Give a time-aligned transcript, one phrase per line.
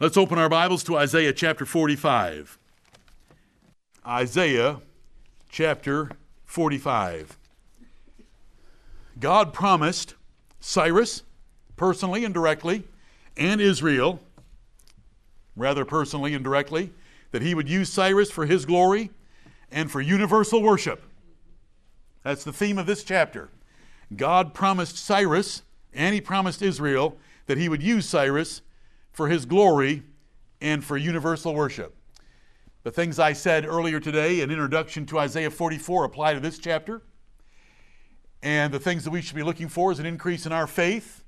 [0.00, 2.58] Let's open our Bibles to Isaiah chapter 45.
[4.04, 4.80] Isaiah
[5.48, 6.10] chapter
[6.46, 7.38] 45.
[9.20, 10.16] God promised
[10.58, 11.22] Cyrus,
[11.76, 12.82] personally and directly,
[13.36, 14.18] and Israel,
[15.54, 16.90] rather personally and directly,
[17.30, 19.10] that he would use Cyrus for his glory
[19.70, 21.04] and for universal worship.
[22.24, 23.48] That's the theme of this chapter.
[24.16, 27.16] God promised Cyrus and he promised Israel
[27.46, 28.60] that he would use Cyrus
[29.14, 30.02] for his glory
[30.60, 31.96] and for universal worship.
[32.82, 37.00] The things I said earlier today in introduction to Isaiah 44 apply to this chapter.
[38.42, 41.24] And the things that we should be looking for is an increase in our faith,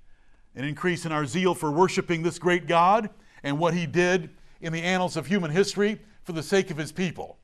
[0.54, 3.08] an increase in our zeal for worshiping this great God
[3.42, 6.90] and what he did in the annals of human history for the sake of his
[6.90, 7.38] people.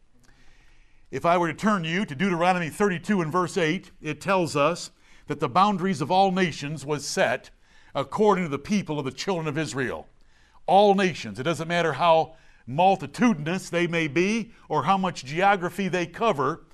[1.13, 4.91] If I were to turn you to Deuteronomy 32 and verse 8, it tells us
[5.29, 7.51] that the boundaries of all nations was set
[7.95, 10.09] according to the people of the children of Israel
[10.67, 11.39] all nations.
[11.39, 12.35] It doesn't matter how
[12.67, 16.65] multitudinous they may be or how much geography they cover,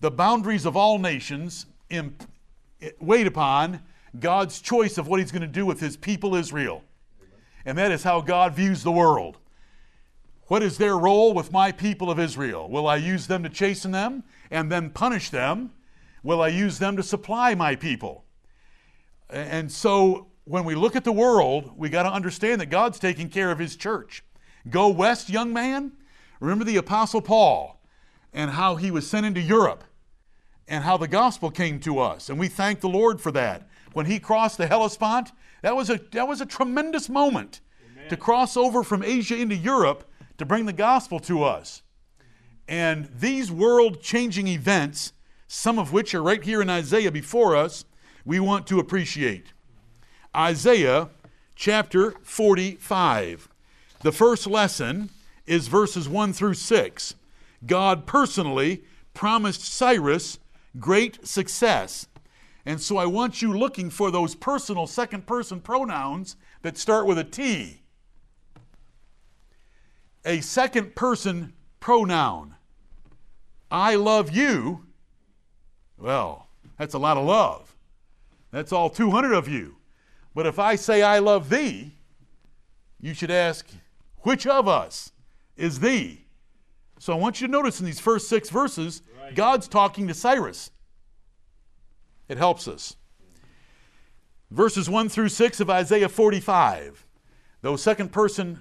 [0.00, 2.28] the boundaries of all nations imp-
[3.00, 3.82] wait upon
[4.18, 6.84] God's choice of what He's going to do with His people Israel.
[7.64, 9.38] And that is how God views the world.
[10.48, 12.68] What is their role with my people of Israel?
[12.68, 15.72] Will I use them to chasten them and then punish them?
[16.22, 18.24] Will I use them to supply my people?
[19.30, 23.28] And so when we look at the world, we got to understand that God's taking
[23.28, 24.22] care of His church.
[24.68, 25.92] Go west, young man.
[26.40, 27.80] Remember the Apostle Paul
[28.32, 29.84] and how he was sent into Europe
[30.68, 32.28] and how the gospel came to us.
[32.28, 33.68] And we thank the Lord for that.
[33.92, 37.60] When he crossed the Hellespont, that was a, that was a tremendous moment
[37.92, 38.10] Amen.
[38.10, 41.82] to cross over from Asia into Europe to bring the gospel to us.
[42.68, 45.12] And these world changing events,
[45.46, 47.86] some of which are right here in Isaiah before us,
[48.24, 49.53] we want to appreciate.
[50.36, 51.10] Isaiah
[51.54, 53.48] chapter 45.
[54.00, 55.10] The first lesson
[55.46, 57.14] is verses 1 through 6.
[57.66, 60.38] God personally promised Cyrus
[60.80, 62.08] great success.
[62.66, 67.18] And so I want you looking for those personal second person pronouns that start with
[67.18, 67.82] a T.
[70.24, 72.56] A second person pronoun.
[73.70, 74.86] I love you.
[75.98, 77.74] Well, that's a lot of love.
[78.50, 79.76] That's all 200 of you.
[80.34, 81.94] But if I say, I love thee,
[83.00, 83.66] you should ask,
[84.20, 85.12] which of us
[85.56, 86.24] is thee?
[86.98, 89.34] So I want you to notice in these first six verses, right.
[89.34, 90.70] God's talking to Cyrus.
[92.28, 92.96] It helps us.
[94.50, 97.06] Verses 1 through 6 of Isaiah 45.
[97.62, 98.60] Those second person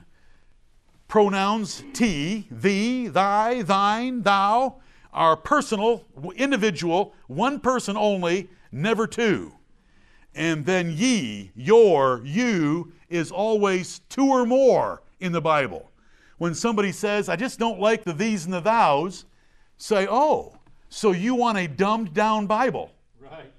[1.07, 4.81] pronouns, t, thee, thy, thine, thou,
[5.13, 6.05] are personal,
[6.35, 9.53] individual, one person only, never two.
[10.35, 15.91] And then ye, your, you is always two or more in the Bible.
[16.39, 19.25] When somebody says, I just don't like the these and the thous,
[19.77, 20.57] say, oh,
[20.89, 22.91] so you want a dumbed down Bible.
[23.19, 23.51] Right.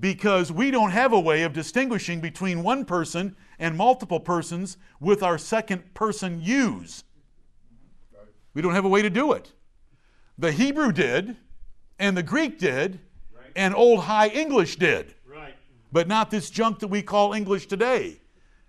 [0.00, 5.22] Because we don't have a way of distinguishing between one person and multiple persons with
[5.22, 7.04] our second person use.
[8.14, 8.26] Right.
[8.54, 9.52] We don't have a way to do it.
[10.38, 11.36] The Hebrew did,
[11.98, 13.00] and the Greek did,
[13.36, 13.50] right.
[13.56, 15.14] and Old High English did
[15.92, 18.20] but not this junk that we call English today.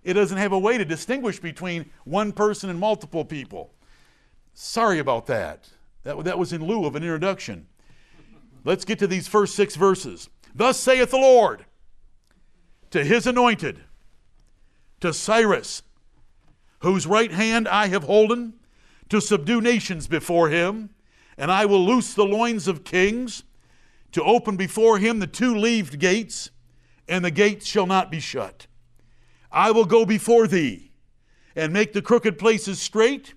[0.02, 3.74] It doesn't have a way to distinguish between one person and multiple people.
[4.54, 5.68] Sorry about that.
[6.04, 7.66] That, that was in lieu of an introduction.
[8.64, 10.28] Let's get to these first six verses.
[10.54, 11.66] Thus saith the Lord
[12.90, 13.80] to his anointed,
[15.00, 15.82] to Cyrus,
[16.80, 18.54] whose right hand I have holden,
[19.08, 20.90] to subdue nations before him,
[21.36, 23.44] and I will loose the loins of kings,
[24.12, 26.50] to open before him the two leaved gates
[27.10, 28.68] and the gates shall not be shut.
[29.52, 30.92] I will go before thee
[31.56, 33.34] and make the crooked places straight.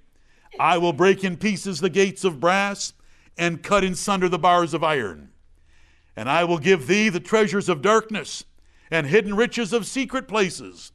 [0.59, 2.93] I will break in pieces the gates of brass
[3.35, 5.31] and cut in sunder the bars of iron.
[6.15, 8.43] And I will give thee the treasures of darkness
[8.91, 10.91] and hidden riches of secret places,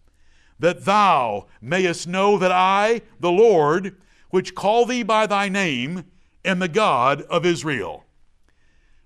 [0.61, 3.97] that thou mayest know that I, the Lord,
[4.31, 6.05] which call thee by thy name,
[6.45, 8.05] am the God of Israel.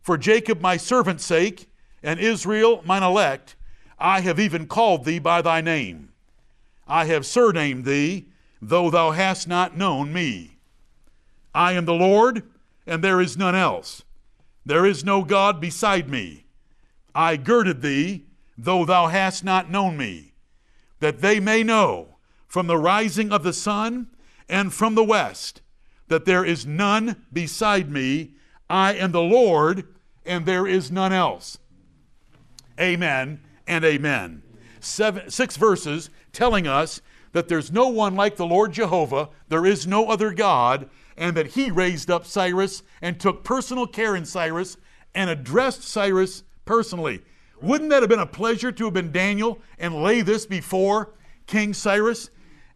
[0.03, 1.71] For Jacob my servant's sake,
[2.03, 3.57] and Israel mine elect,
[4.03, 6.09] I have even called thee by thy name.
[6.89, 8.27] I have surnamed thee,
[8.61, 10.59] though thou hast not known me.
[11.55, 12.43] I am the Lord,
[12.85, 14.03] and there is none else.
[14.67, 16.47] There is no God beside me.
[17.15, 18.25] I girded thee,
[18.59, 20.33] though thou hast not known me,
[20.99, 22.17] that they may know
[22.49, 24.09] from the rising of the sun
[24.49, 25.63] and from the west
[26.09, 28.33] that there is none beside me.
[28.69, 29.87] I am the Lord,
[30.27, 31.59] and there is none else.
[32.81, 33.41] Amen
[33.73, 34.43] and amen.
[34.81, 37.01] Seven, six verses telling us
[37.33, 41.49] that there's no one like the Lord Jehovah, there is no other God, and that
[41.49, 44.77] he raised up Cyrus and took personal care in Cyrus
[45.15, 47.23] and addressed Cyrus personally.
[47.63, 51.15] Wouldn't that have been a pleasure to have been Daniel and lay this before
[51.47, 52.29] King Cyrus?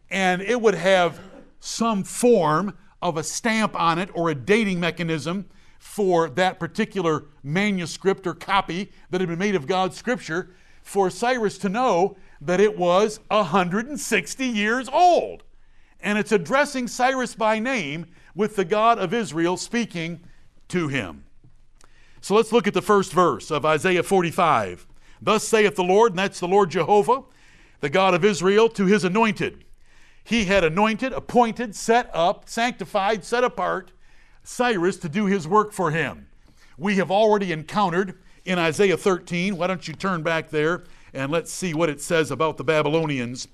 [0.09, 1.19] And it would have
[1.59, 5.45] some form of a stamp on it or a dating mechanism
[5.77, 10.55] for that particular manuscript or copy that had been made of God's scripture
[10.87, 15.43] for Cyrus to know that it was 160 years old.
[15.99, 20.21] And it's addressing Cyrus by name with the God of Israel speaking
[20.69, 21.25] to him.
[22.21, 24.87] So let's look at the first verse of Isaiah 45.
[25.21, 27.23] Thus saith the Lord, and that's the Lord Jehovah,
[27.81, 29.65] the God of Israel, to his anointed.
[30.23, 33.91] He had anointed, appointed, set up, sanctified, set apart
[34.43, 36.27] Cyrus to do his work for him.
[36.77, 39.57] We have already encountered in Isaiah 13.
[39.57, 43.49] Why don't you turn back there and let's see what it says about the Babylonians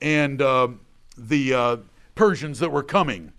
[0.00, 0.68] and uh,
[1.16, 1.76] the uh,
[2.14, 3.32] Persians that were coming.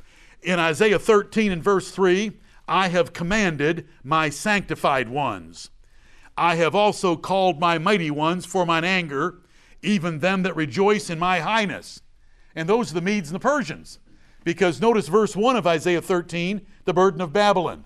[0.44, 2.34] In Isaiah 13 and verse 3,
[2.68, 5.70] I have commanded my sanctified ones.
[6.38, 9.40] I have also called my mighty ones for mine anger,
[9.82, 12.02] even them that rejoice in my highness.
[12.56, 14.00] And those are the Medes and the Persians.
[14.44, 17.86] Because notice verse 1 of Isaiah 13, the burden of Babylon.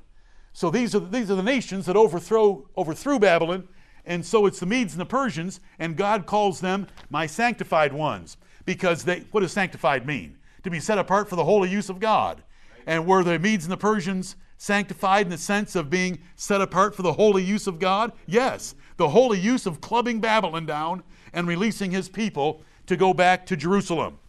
[0.53, 3.67] So these are, these are the nations that overthrow, overthrew Babylon
[4.05, 8.37] and so it's the Medes and the Persians, and God calls them my sanctified ones.
[8.65, 10.37] Because they, what does sanctified mean?
[10.63, 12.43] To be set apart for the holy use of God.
[12.85, 16.95] And were the Medes and the Persians sanctified in the sense of being set apart
[16.95, 18.11] for the holy use of God?
[18.25, 18.75] Yes.
[18.97, 21.03] The holy use of clubbing Babylon down
[21.33, 24.19] and releasing his people to go back to Jerusalem.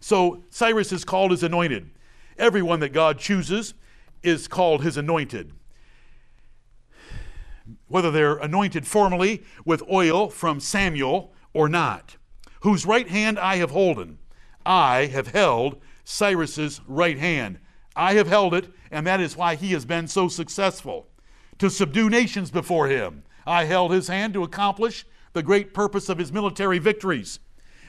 [0.00, 1.90] So Cyrus is called his anointed.
[2.38, 3.74] Everyone that God chooses
[4.22, 5.52] is called his anointed
[7.88, 12.16] whether they're anointed formally with oil from Samuel or not,
[12.60, 14.18] whose right hand I have holden.
[14.64, 17.58] I have held Cyrus's right hand.
[17.96, 21.08] I have held it, and that is why he has been so successful.
[21.58, 26.18] To subdue nations before him, I held his hand to accomplish the great purpose of
[26.18, 27.40] his military victories.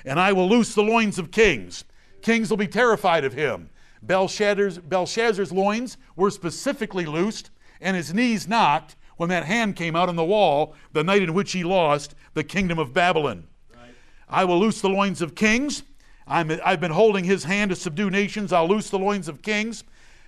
[0.06, 1.84] And I will loose the loins of kings.
[2.22, 3.70] Kings will be terrified of him.
[4.02, 10.08] Belshazzar's, Belshazzar's loins were specifically loosed, and his knees knocked, when that hand came out
[10.08, 13.46] on the wall the night in which he lost the kingdom of Babylon.
[13.76, 13.94] Right.
[14.30, 15.84] I will loose the loins of kings.
[16.26, 18.54] i have been holding his hand to subdue nations.
[18.54, 19.84] I'll loose the loins of kings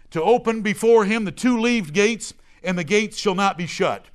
[0.10, 2.34] to open before him the two leaved gates,
[2.66, 4.08] and the gates shall not be shut.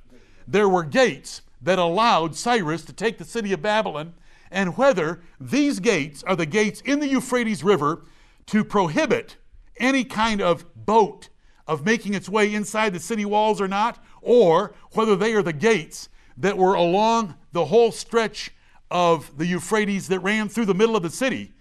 [0.47, 4.13] There were gates that allowed Cyrus to take the city of Babylon,
[4.51, 8.03] and whether these gates are the gates in the Euphrates River
[8.45, 9.37] to prohibit
[9.79, 11.29] any kind of boat
[11.67, 15.53] of making its way inside the city walls or not, or whether they are the
[15.53, 18.51] gates that were along the whole stretch
[18.89, 21.53] of the Euphrates that ran through the middle of the city,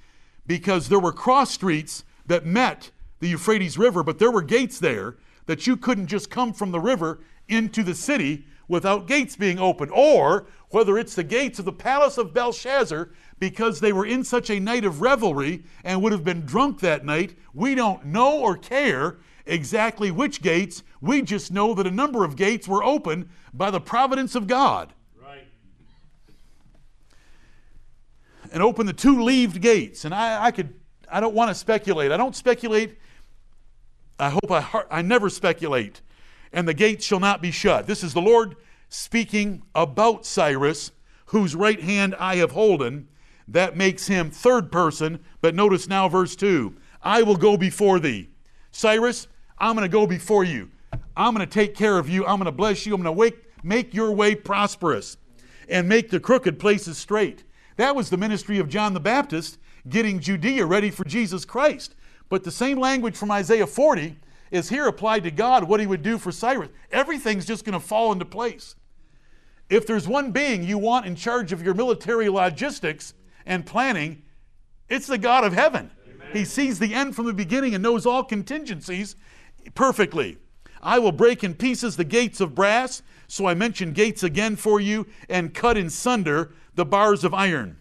[0.47, 5.17] because there were cross streets that met the Euphrates River, but there were gates there
[5.47, 9.93] that you couldn't just come from the river into the city without gates being opened,
[9.95, 14.51] or whether it's the gates of the palace of Belshazzar because they were in such
[14.51, 18.57] a night of revelry and would have been drunk that night, we don't know or
[18.57, 20.83] care exactly which gates.
[21.01, 24.93] We just know that a number of gates were opened by the providence of God.
[25.21, 25.47] Right.
[28.53, 30.05] And open the two leaved gates.
[30.05, 30.75] And I, I could,
[31.11, 32.13] I don't want to speculate.
[32.13, 32.99] I don't speculate.
[34.19, 36.01] I hope I, I never speculate.
[36.53, 37.87] And the gates shall not be shut.
[37.87, 38.57] This is the Lord
[38.89, 40.93] speaking about Cyrus,
[41.27, 43.09] whose right hand I have holden.
[43.49, 45.21] That makes him third person.
[45.41, 48.31] But notice now, verse 2 I will go before thee.
[48.73, 50.71] Cyrus, I'm going to go before you.
[51.17, 52.27] I'm going to take care of you.
[52.27, 52.95] I'm going to bless you.
[52.95, 55.17] I'm going to make your way prosperous
[55.69, 57.45] and make the crooked places straight.
[57.77, 59.59] That was the ministry of John the Baptist,
[59.89, 61.95] getting Judea ready for Jesus Christ.
[62.29, 64.19] But the same language from Isaiah 40
[64.51, 66.71] is here applied to God, what he would do for Cyrus.
[66.91, 68.77] Everything's just going to fall into place.
[69.69, 74.23] If there's one being you want in charge of your military logistics and planning,
[74.89, 75.91] it's the God of heaven.
[76.07, 76.29] Amen.
[76.33, 79.17] He sees the end from the beginning and knows all contingencies,
[79.75, 80.39] perfectly.
[80.83, 84.81] I will break in pieces the gates of brass, so I mention gates again for
[84.81, 87.79] you, and cut in sunder the bars of iron.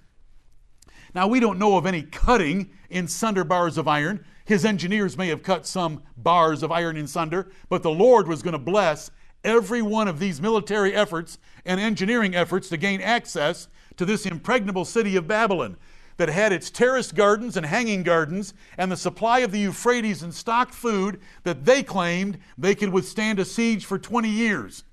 [1.13, 4.25] Now, we don't know of any cutting in sunder bars of iron.
[4.45, 8.41] His engineers may have cut some bars of iron in sunder, but the Lord was
[8.41, 9.11] going to bless
[9.43, 14.83] every one of these military efforts and engineering efforts to gain access to this impregnable
[14.83, 15.77] city of Babylon
[16.17, 20.33] that had its terraced gardens and hanging gardens and the supply of the Euphrates and
[20.33, 24.83] stocked food that they claimed they could withstand a siege for 20 years.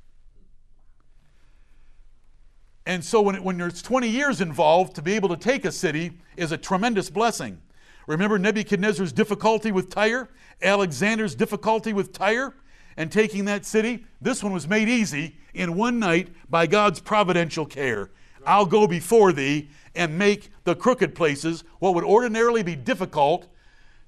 [2.84, 5.72] And so when, it, when there's 20 years involved, to be able to take a
[5.72, 7.60] city is a tremendous blessing.
[8.08, 10.28] Remember Nebuchadnezzar's difficulty with Tyre?
[10.60, 12.54] Alexander's difficulty with Tyre
[12.96, 14.04] and taking that city?
[14.20, 18.10] This one was made easy in one night by God's providential care.
[18.44, 23.46] I'll go before thee and make the crooked places, what would ordinarily be difficult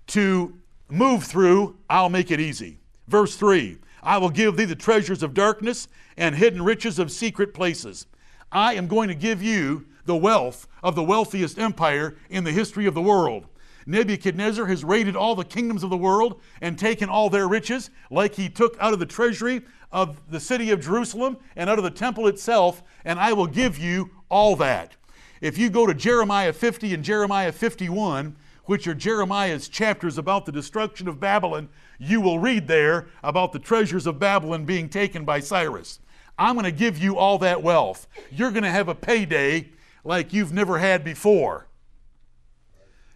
[0.08, 0.58] to
[0.88, 2.78] move through, I'll make it easy.
[3.08, 7.54] Verse 3 I will give thee the treasures of darkness and hidden riches of secret
[7.54, 8.06] places.
[8.52, 12.86] I am going to give you the wealth of the wealthiest empire in the history
[12.86, 13.46] of the world.
[13.86, 18.34] Nebuchadnezzar has raided all the kingdoms of the world and taken all their riches, like
[18.34, 21.90] he took out of the treasury of the city of Jerusalem and out of the
[21.90, 24.96] temple itself, and I will give you all that.
[25.44, 28.34] If you go to Jeremiah 50 and Jeremiah 51,
[28.64, 33.58] which are Jeremiah's chapters about the destruction of Babylon, you will read there about the
[33.58, 36.00] treasures of Babylon being taken by Cyrus.
[36.38, 38.06] I'm going to give you all that wealth.
[38.32, 39.68] You're going to have a payday
[40.02, 41.66] like you've never had before.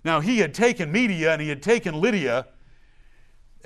[0.04, 2.48] Now, he had taken Media and he had taken Lydia,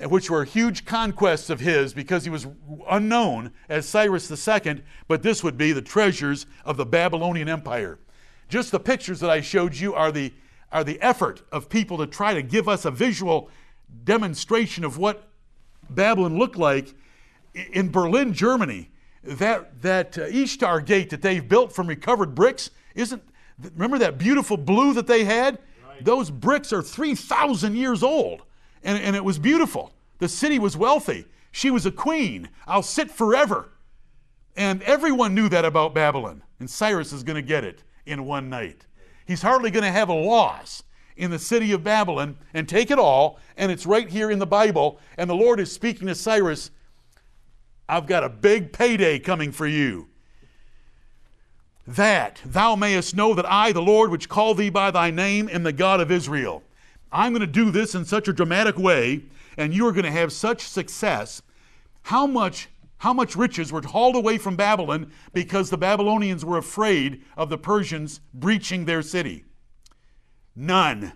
[0.05, 2.47] which were huge conquests of his because he was
[2.89, 7.99] unknown as Cyrus II, but this would be the treasures of the Babylonian Empire.
[8.53, 10.31] Just the pictures that I showed you are the,
[10.71, 13.49] are the effort of people to try to give us a visual
[14.03, 15.27] demonstration of what
[15.89, 16.93] Babylon looked like
[17.55, 18.91] in Berlin, Germany.
[19.23, 23.23] That, that uh, Ishtar gate that they've built from recovered bricks isn't,
[23.73, 25.57] remember that beautiful blue that they had?
[25.89, 26.05] Right.
[26.05, 28.43] Those bricks are 3,000 years old,
[28.83, 29.93] and, and it was beautiful.
[30.19, 31.25] The city was wealthy.
[31.51, 32.49] She was a queen.
[32.67, 33.71] I'll sit forever.
[34.55, 38.49] And everyone knew that about Babylon, and Cyrus is going to get it in one
[38.49, 38.85] night.
[39.25, 40.83] He's hardly going to have a loss
[41.15, 44.45] in the city of Babylon and take it all, and it's right here in the
[44.45, 44.99] Bible.
[45.17, 46.71] And the Lord is speaking to Cyrus
[47.87, 50.07] I've got a big payday coming for you.
[51.85, 55.63] That thou mayest know that I, the Lord, which call thee by thy name, am
[55.63, 56.63] the God of Israel.
[57.11, 59.23] I'm going to do this in such a dramatic way,
[59.57, 61.41] and you are going to have such success.
[62.03, 62.69] How much
[63.03, 67.57] how much riches were hauled away from Babylon because the Babylonians were afraid of the
[67.57, 69.43] Persians breaching their city?
[70.55, 71.11] None.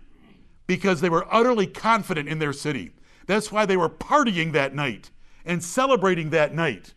[0.65, 2.91] Because they were utterly confident in their city.
[3.25, 5.11] That's why they were partying that night
[5.45, 6.93] and celebrating that night.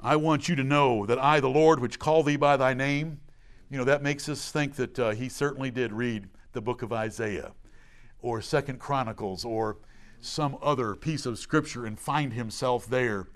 [0.00, 3.20] I want you to know that I, the Lord, which call thee by thy name,
[3.68, 6.90] you know, that makes us think that uh, he certainly did read the book of
[6.90, 7.52] Isaiah
[8.22, 9.76] or Second Chronicles or
[10.22, 13.28] some other piece of scripture and find himself there,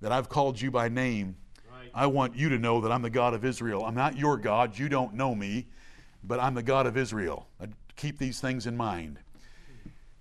[0.00, 1.36] that I've called you by name.
[1.70, 1.90] Right.
[1.94, 3.84] I want you to know that I'm the God of Israel.
[3.84, 4.78] I'm not your God.
[4.78, 5.66] You don't know me,
[6.24, 7.46] but I'm the God of Israel.
[7.60, 7.66] I
[7.96, 9.18] keep these things in mind.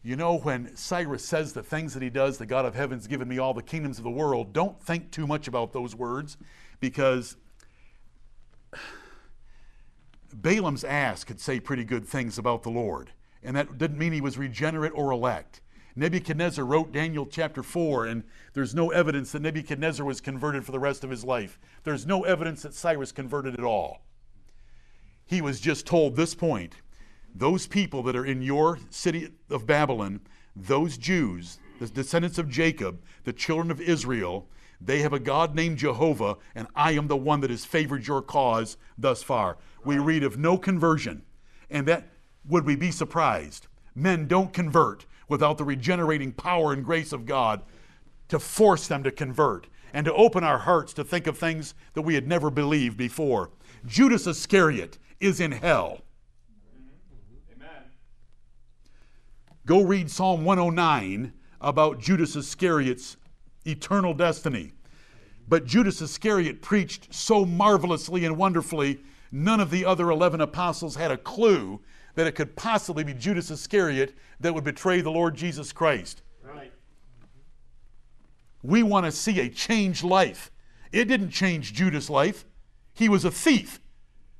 [0.02, 3.28] You know, when Cyrus says the things that he does, the God of heaven's given
[3.28, 6.38] me all the kingdoms of the world, don't think too much about those words
[6.80, 7.36] because
[10.34, 13.12] Balaam's ass could say pretty good things about the Lord.
[13.44, 15.62] And that didn't mean he was regenerate or elect.
[16.00, 20.80] Nebuchadnezzar wrote Daniel chapter 4, and there's no evidence that Nebuchadnezzar was converted for the
[20.80, 21.60] rest of his life.
[21.84, 24.06] There's no evidence that Cyrus converted at all.
[25.26, 26.76] He was just told this point
[27.36, 30.22] those people that are in your city of Babylon,
[30.56, 34.48] those Jews, the descendants of Jacob, the children of Israel,
[34.82, 38.22] they have a God named Jehovah, and I am the one that has favored your
[38.22, 39.58] cause thus far.
[39.84, 41.24] We read of no conversion.
[41.70, 42.08] And that
[42.48, 43.68] would we be surprised?
[43.94, 47.62] Men don't convert without the regenerating power and grace of God
[48.28, 52.02] to force them to convert and to open our hearts to think of things that
[52.02, 53.52] we had never believed before.
[53.86, 56.02] Judas Iscariot is in hell.
[57.56, 57.70] Amen.
[59.66, 63.18] Go read Psalm 109 about Judas Iscariot's
[63.66, 64.74] eternal destiny.
[65.48, 69.00] But Judas Iscariot preached so marvelously and wonderfully,
[69.32, 71.82] none of the other 11 apostles had a clue
[72.20, 76.22] that it could possibly be Judas Iscariot that would betray the Lord Jesus Christ.
[76.44, 76.74] Right.
[78.62, 80.52] We want to see a changed life.
[80.92, 82.44] It didn't change Judas' life.
[82.94, 83.80] He was a thief.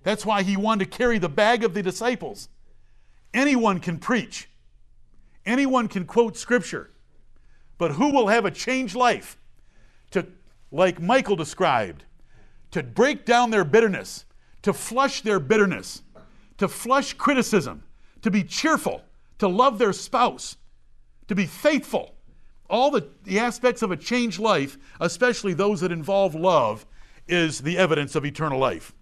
[0.04, 2.50] That's why he wanted to carry the bag of the disciples.
[3.34, 4.50] Anyone can preach,
[5.46, 6.90] anyone can quote scripture,
[7.78, 9.38] but who will have a changed life
[10.12, 10.26] to,
[10.70, 12.04] like Michael described,
[12.72, 14.26] to break down their bitterness,
[14.64, 16.02] to flush their bitterness,
[16.60, 17.84] to flush criticism,
[18.22, 19.02] to be cheerful,
[19.40, 20.58] to love their spouse,
[21.28, 22.16] to be faithful.
[22.70, 26.86] All the, the aspects of a changed life, especially those that involve love,
[27.28, 28.94] is the evidence of eternal life.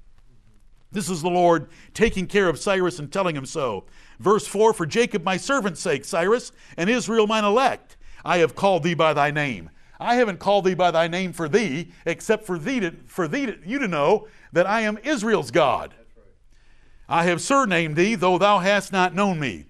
[0.92, 3.86] This is the Lord taking care of Cyrus and telling him so.
[4.20, 8.84] Verse 4 For Jacob my servant's sake, Cyrus, and Israel mine elect, I have called
[8.84, 9.70] thee by thy name.
[10.00, 13.48] I haven't called thee by thy name for thee, except for thee to, for thee
[13.48, 15.96] to, you to know that I am Israel's God.
[17.10, 19.66] I have surnamed thee, though thou hast not known me.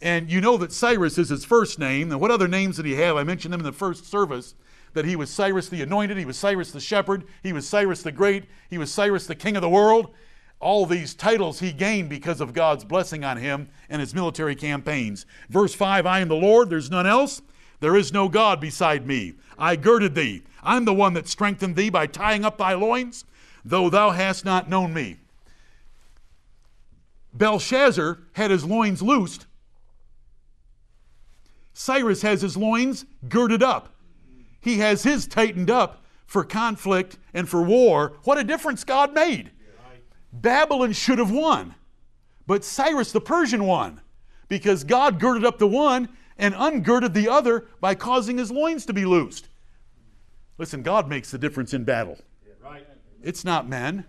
[0.00, 2.12] And you know that Cyrus is his first name.
[2.12, 3.16] And what other names did he have?
[3.16, 4.54] I mentioned them in the first service
[4.94, 8.12] that he was Cyrus the Anointed, he was Cyrus the Shepherd, he was Cyrus the
[8.12, 10.14] Great, he was Cyrus the King of the World.
[10.60, 15.26] All these titles he gained because of God's blessing on him and his military campaigns.
[15.48, 17.42] Verse 5 I am the Lord, there's none else.
[17.80, 19.34] There is no God beside me.
[19.56, 20.42] I girded thee.
[20.64, 23.24] I'm the one that strengthened thee by tying up thy loins,
[23.64, 25.18] though thou hast not known me.
[27.38, 29.46] Belshazzar had his loins loosed.
[31.72, 33.94] Cyrus has his loins girded up.
[34.60, 38.18] He has his tightened up for conflict and for war.
[38.24, 39.52] What a difference God made.
[40.32, 41.74] Babylon should have won,
[42.46, 44.00] but Cyrus the Persian won
[44.48, 48.92] because God girded up the one and ungirded the other by causing his loins to
[48.92, 49.48] be loosed.
[50.58, 52.18] Listen, God makes the difference in battle.
[53.22, 54.04] It's not men.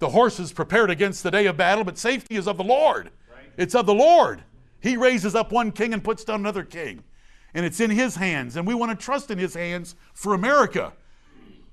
[0.00, 3.10] The horse is prepared against the day of battle, but safety is of the Lord.
[3.56, 4.42] It's of the Lord.
[4.80, 7.04] He raises up one king and puts down another king.
[7.52, 10.94] And it's in His hands, and we want to trust in His hands for America.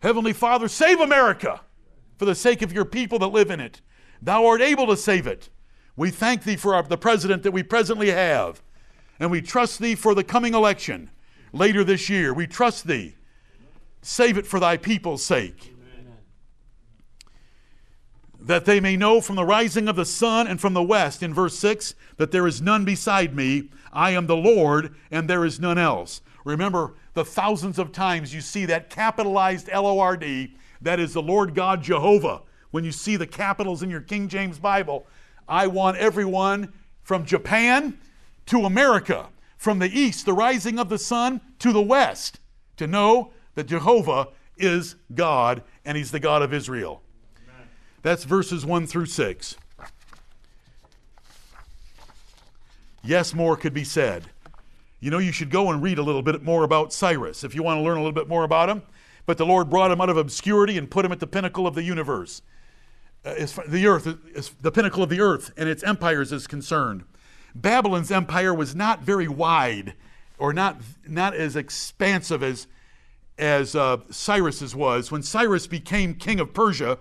[0.02, 1.62] Heavenly Father, save America
[2.18, 3.82] for the sake of your people that live in it.
[4.22, 5.50] Thou art able to save it.
[5.96, 8.62] We thank Thee for our, the president that we presently have,
[9.20, 11.12] and we trust Thee for the coming election
[11.54, 12.34] later this year.
[12.34, 13.16] We trust Thee.
[14.02, 15.77] Save it for Thy people's sake
[18.48, 21.34] that they may know from the rising of the sun and from the west, in
[21.34, 23.70] verse 6, that there is none beside me.
[23.92, 26.22] I am the Lord, and there is none else.
[26.46, 31.14] Remember the thousands of times you see that capitalized L O R D, that is
[31.14, 32.42] the Lord God Jehovah.
[32.72, 35.06] When you see the capitals in your King James Bible,
[35.48, 36.72] I want everyone
[37.04, 37.98] from Japan
[38.46, 39.28] to America,
[39.58, 42.40] from the east, the rising of the sun, to the west,
[42.78, 47.02] to know that Jehovah is God and He's the God of Israel.
[48.02, 49.56] That's verses 1 through 6.
[53.04, 54.26] Yes, more could be said.
[55.00, 57.64] You know, you should go and read a little bit more about Cyrus if you
[57.64, 58.82] want to learn a little bit more about him.
[59.26, 61.76] But the Lord brought him out of obscurity and put him at the pinnacle of
[61.76, 62.42] the universe.
[63.26, 67.04] Uh, as the earth is the pinnacle of the earth and its empires is concerned.
[67.54, 69.94] Babylon's empire was not very wide
[70.38, 72.68] or not, not as expansive as,
[73.38, 75.12] as uh, Cyrus's was.
[75.12, 77.00] When Cyrus became king of Persia,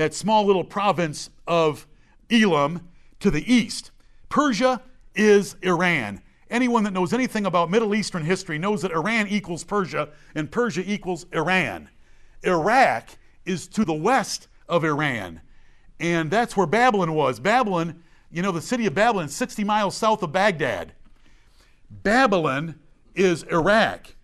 [0.00, 1.86] that small little province of
[2.30, 3.90] Elam to the east.
[4.30, 4.80] Persia
[5.14, 6.22] is Iran.
[6.48, 10.82] Anyone that knows anything about Middle Eastern history knows that Iran equals Persia and Persia
[10.90, 11.90] equals Iran.
[12.42, 13.10] Iraq
[13.44, 15.42] is to the west of Iran.
[15.98, 17.38] And that's where Babylon was.
[17.38, 20.94] Babylon, you know, the city of Babylon, 60 miles south of Baghdad.
[21.90, 22.76] Babylon
[23.14, 24.14] is Iraq.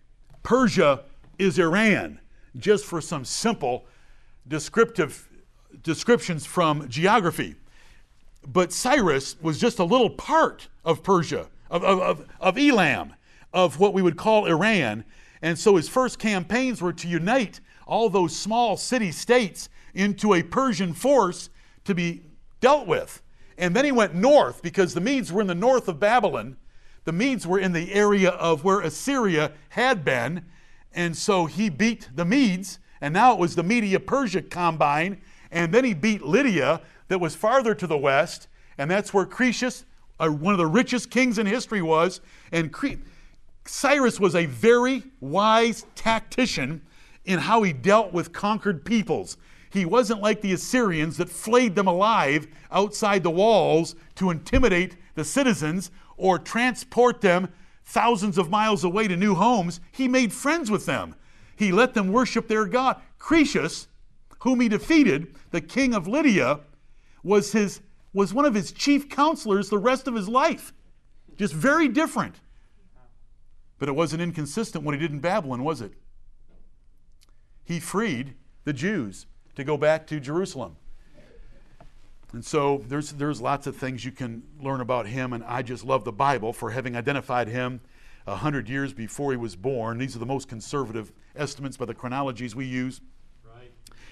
[0.41, 1.03] Persia
[1.37, 2.19] is Iran.
[2.57, 3.85] Just for some simple
[4.47, 5.26] descriptive
[5.83, 7.55] descriptions from geography.
[8.45, 13.13] But Cyrus was just a little part of Persia, of, of, of, Elam,
[13.53, 15.03] of what we would call Iran.
[15.41, 20.43] And so his first campaigns were to unite all those small city states into a
[20.43, 21.49] Persian force
[21.85, 22.23] to be
[22.59, 23.21] dealt with.
[23.57, 26.57] And then he went north because the Medes were in the north of Babylon.
[27.05, 30.45] The Medes were in the area of where Assyria had been.
[30.93, 35.73] And so he beat the Medes, and now it was the Media Persia combine and
[35.73, 39.85] then he beat Lydia, that was farther to the west, and that's where Croesus,
[40.19, 42.21] uh, one of the richest kings in history, was.
[42.51, 42.95] And Cre-
[43.65, 46.81] Cyrus was a very wise tactician
[47.25, 49.37] in how he dealt with conquered peoples.
[49.69, 55.25] He wasn't like the Assyrians that flayed them alive outside the walls to intimidate the
[55.25, 57.49] citizens or transport them
[57.83, 59.79] thousands of miles away to new homes.
[59.91, 61.15] He made friends with them.
[61.55, 63.01] He let them worship their God.
[63.19, 63.87] Croesus
[64.47, 66.61] whom he defeated, the king of Lydia,
[67.21, 67.81] was, his,
[68.13, 70.71] was one of his chief counselors the rest of his life.
[71.35, 72.35] Just very different.
[73.77, 75.91] But it wasn't inconsistent what he did in Babylon, was it?
[77.65, 80.77] He freed the Jews to go back to Jerusalem.
[82.31, 85.83] And so there's, there's lots of things you can learn about him, and I just
[85.83, 87.81] love the Bible for having identified him
[88.25, 89.97] a hundred years before he was born.
[89.97, 93.01] These are the most conservative estimates by the chronologies we use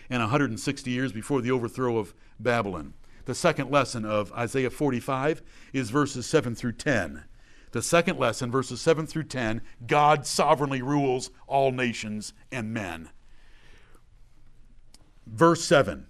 [0.09, 2.93] and 160 years before the overthrow of Babylon.
[3.25, 5.41] The second lesson of Isaiah 45
[5.73, 7.23] is verses 7 through 10.
[7.71, 13.09] The second lesson, verses 7 through 10, God sovereignly rules all nations and men.
[15.25, 16.07] Verse 7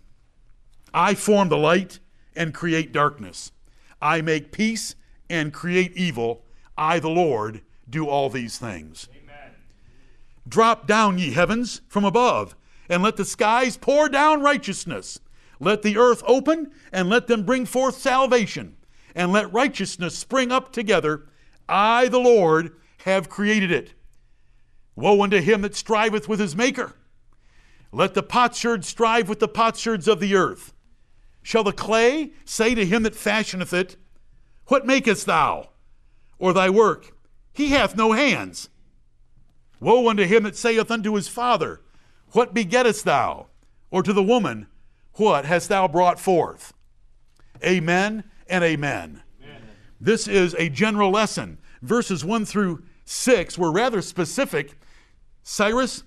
[0.93, 1.99] I form the light
[2.35, 3.51] and create darkness.
[4.01, 4.95] I make peace
[5.29, 6.43] and create evil.
[6.77, 9.07] I, the Lord, do all these things.
[9.11, 9.55] Amen.
[10.47, 12.55] Drop down, ye heavens, from above
[12.89, 15.19] and let the skies pour down righteousness.
[15.59, 18.75] Let the earth open, and let them bring forth salvation,
[19.15, 21.27] and let righteousness spring up together.
[21.67, 23.93] I, the Lord, have created it.
[24.95, 26.95] Woe unto him that striveth with his Maker.
[27.91, 30.73] Let the potsherd strive with the potsherds of the earth.
[31.41, 33.97] Shall the clay say to him that fashioneth it,
[34.67, 35.69] What makest thou?
[36.37, 37.15] Or thy work?
[37.53, 38.69] He hath no hands.
[39.79, 41.81] Woe unto him that saith unto his father,
[42.31, 43.47] What begettest thou?
[43.91, 44.67] Or to the woman,
[45.13, 46.73] What hast thou brought forth?
[47.63, 49.23] Amen and amen.
[49.41, 49.61] amen.
[50.01, 51.57] This is a general lesson.
[51.81, 54.77] Verses 1 through 6 were rather specific.
[55.43, 56.03] Cyrus,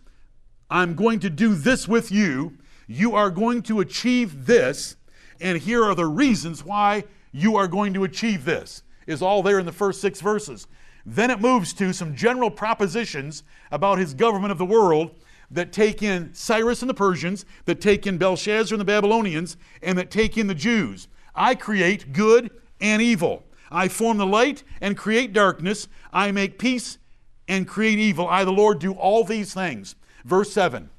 [0.68, 2.58] I'm going to do this with you.
[2.86, 4.96] You are going to achieve this.
[5.40, 9.58] And here are the reasons why you are going to achieve this, is all there
[9.58, 10.66] in the first six verses.
[11.06, 15.12] Then it moves to some general propositions about his government of the world
[15.50, 19.96] that take in Cyrus and the Persians, that take in Belshazzar and the Babylonians, and
[19.98, 21.08] that take in the Jews.
[21.34, 23.44] I create good and evil.
[23.70, 25.88] I form the light and create darkness.
[26.12, 26.98] I make peace
[27.46, 28.28] and create evil.
[28.28, 29.94] I, the Lord, do all these things.
[30.24, 30.90] Verse 7.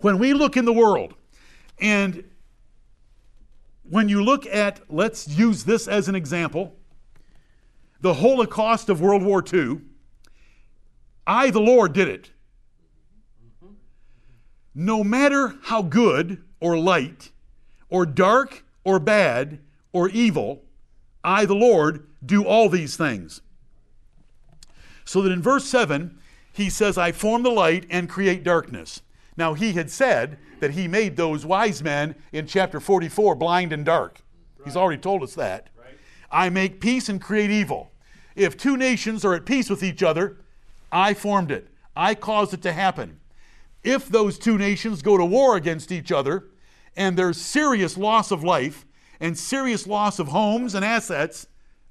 [0.00, 1.14] When we look in the world,
[1.78, 2.24] and
[3.88, 6.76] when you look at, let's use this as an example,
[8.00, 9.80] the Holocaust of World War II,
[11.26, 12.30] I, the Lord, did it.
[14.74, 17.30] No matter how good or light
[17.88, 19.60] or dark or bad
[19.92, 20.62] or evil,
[21.22, 23.40] I, the Lord, do all these things.
[25.04, 26.18] So that in verse 7,
[26.52, 29.02] he says, I form the light and create darkness.
[29.36, 33.84] Now, he had said that he made those wise men in chapter 44 blind and
[33.84, 34.22] dark.
[34.58, 34.66] Right.
[34.66, 35.68] He's already told us that.
[35.76, 35.98] Right.
[36.30, 37.90] I make peace and create evil.
[38.36, 40.38] If two nations are at peace with each other,
[40.90, 43.20] I formed it, I caused it to happen.
[43.84, 46.48] If those two nations go to war against each other
[46.96, 48.86] and there's serious loss of life
[49.20, 51.46] and serious loss of homes and assets,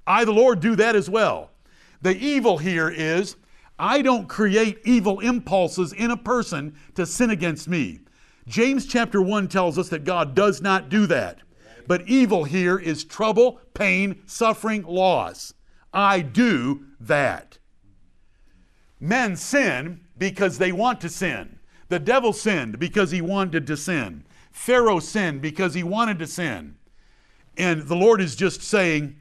[0.06, 1.52] I, the Lord, do that as well.
[2.02, 3.36] The evil here is
[3.78, 8.00] I don't create evil impulses in a person to sin against me.
[8.46, 11.38] James chapter 1 tells us that God does not do that.
[11.86, 15.54] But evil here is trouble, pain, suffering, loss.
[15.92, 17.58] I do that.
[19.00, 21.53] Men sin because they want to sin.
[21.88, 24.24] The devil sinned because he wanted to sin.
[24.50, 26.76] Pharaoh sinned because he wanted to sin.
[27.56, 29.16] And the Lord is just saying,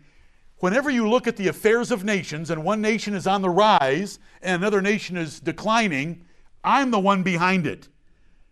[0.57, 4.19] whenever you look at the affairs of nations and one nation is on the rise
[4.41, 6.25] and another nation is declining,
[6.63, 7.89] I'm the one behind it.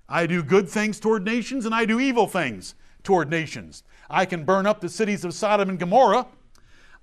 [0.09, 3.83] I do good things toward nations and I do evil things toward nations.
[4.09, 6.27] I can burn up the cities of Sodom and Gomorrah.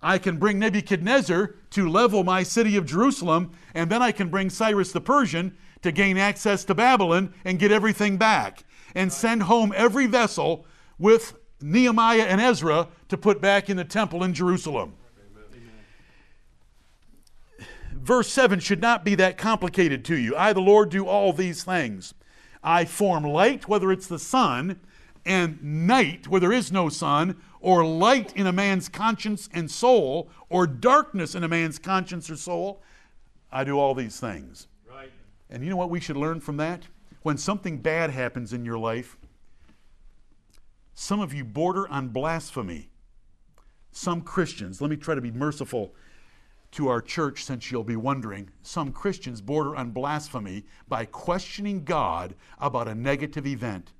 [0.02, 4.48] I can bring Nebuchadnezzar to level my city of Jerusalem, and then I can bring
[4.50, 8.64] Cyrus the Persian to gain access to Babylon and get everything back,
[8.94, 10.66] and send home every vessel
[10.98, 14.94] with Nehemiah and Ezra to put back in the temple in Jerusalem.
[17.92, 20.34] Verse 7 should not be that complicated to you.
[20.36, 22.14] I, the Lord, do all these things.
[22.62, 24.80] I form light, whether it's the sun,
[25.26, 30.30] and night, where there is no sun, or light in a man's conscience and soul,
[30.48, 32.82] or darkness in a man's conscience or soul.
[33.52, 34.68] I do all these things.
[35.50, 36.84] And you know what we should learn from that?
[37.22, 39.16] When something bad happens in your life,
[40.94, 42.90] some of you border on blasphemy.
[43.92, 45.94] Some Christians, let me try to be merciful
[46.72, 48.50] to our church since you'll be wondering.
[48.62, 53.92] Some Christians border on blasphemy by questioning God about a negative event.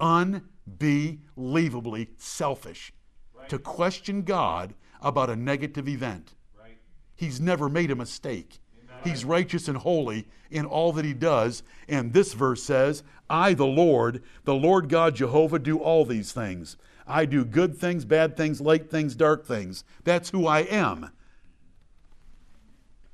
[0.00, 2.92] Unbelievably selfish
[3.34, 3.48] right.
[3.48, 6.34] to question God about a negative event.
[6.58, 6.78] Right.
[7.16, 8.60] He's never made a mistake.
[9.04, 11.62] He's righteous and holy in all that he does.
[11.88, 16.76] And this verse says, I, the Lord, the Lord God Jehovah, do all these things.
[17.06, 19.84] I do good things, bad things, light things, dark things.
[20.04, 21.10] That's who I am.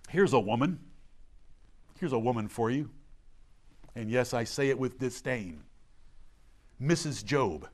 [0.09, 0.79] Here's a woman.
[1.99, 2.91] Here's a woman for you.
[3.95, 5.63] And yes, I say it with disdain
[6.81, 7.25] Mrs.
[7.25, 7.69] Job.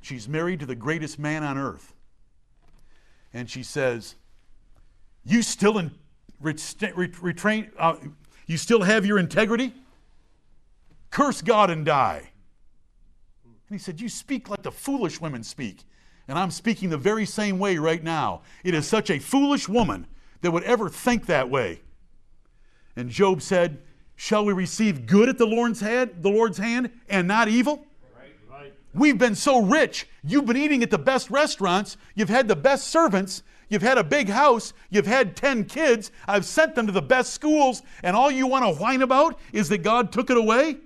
[0.00, 1.94] She's married to the greatest man on earth.
[3.34, 4.14] And she says,
[5.24, 5.90] You still in,
[6.42, 7.96] retrain, uh,
[8.46, 9.74] you still have your integrity?
[11.10, 12.30] Curse God and die.
[13.44, 15.84] And he said, You speak like the foolish women speak.
[16.26, 18.42] And I'm speaking the very same way right now.
[18.62, 20.06] It is such a foolish woman
[20.42, 21.80] that would ever think that way.
[22.96, 23.82] And Job said,
[24.16, 27.86] Shall we receive good at the Lord's hand, the Lord's hand and not evil?
[28.16, 28.74] Right, right.
[28.92, 30.08] We've been so rich.
[30.24, 31.96] You've been eating at the best restaurants.
[32.14, 33.42] You've had the best servants.
[33.68, 34.72] You've had a big house.
[34.90, 36.10] You've had 10 kids.
[36.26, 37.82] I've sent them to the best schools.
[38.02, 40.78] And all you want to whine about is that God took it away?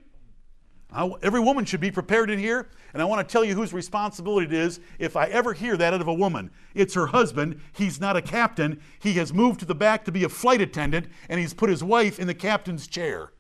[0.95, 3.73] I, every woman should be prepared in here, and I want to tell you whose
[3.73, 6.51] responsibility it is if I ever hear that out of a woman.
[6.75, 7.61] It's her husband.
[7.73, 8.81] He's not a captain.
[9.01, 11.83] He has moved to the back to be a flight attendant, and he's put his
[11.83, 13.33] wife in the captain's chair.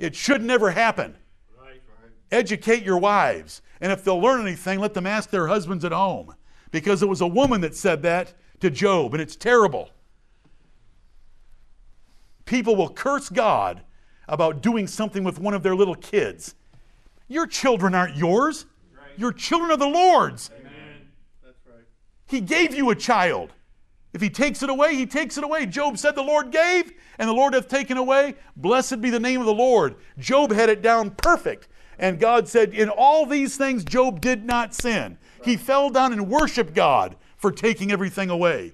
[0.00, 1.16] It should never happen.
[1.56, 2.10] Right, right.
[2.32, 6.34] Educate your wives, and if they'll learn anything, let them ask their husbands at home.
[6.72, 9.90] Because it was a woman that said that to Job, and it's terrible.
[12.44, 13.82] People will curse God
[14.26, 16.54] about doing something with one of their little kids.
[17.28, 18.66] Your children aren't yours.
[18.94, 19.18] Right.
[19.18, 20.50] Your children are the Lord's.
[20.58, 20.72] Amen.
[21.44, 21.84] That's right.
[22.26, 23.52] He gave you a child.
[24.12, 25.66] If he takes it away, he takes it away.
[25.66, 28.34] Job said, The Lord gave, and the Lord hath taken away.
[28.56, 29.96] Blessed be the name of the Lord.
[30.18, 31.68] Job had it down perfect.
[31.98, 35.18] And God said, In all these things, Job did not sin.
[35.44, 38.72] He fell down and worshiped God for taking everything away.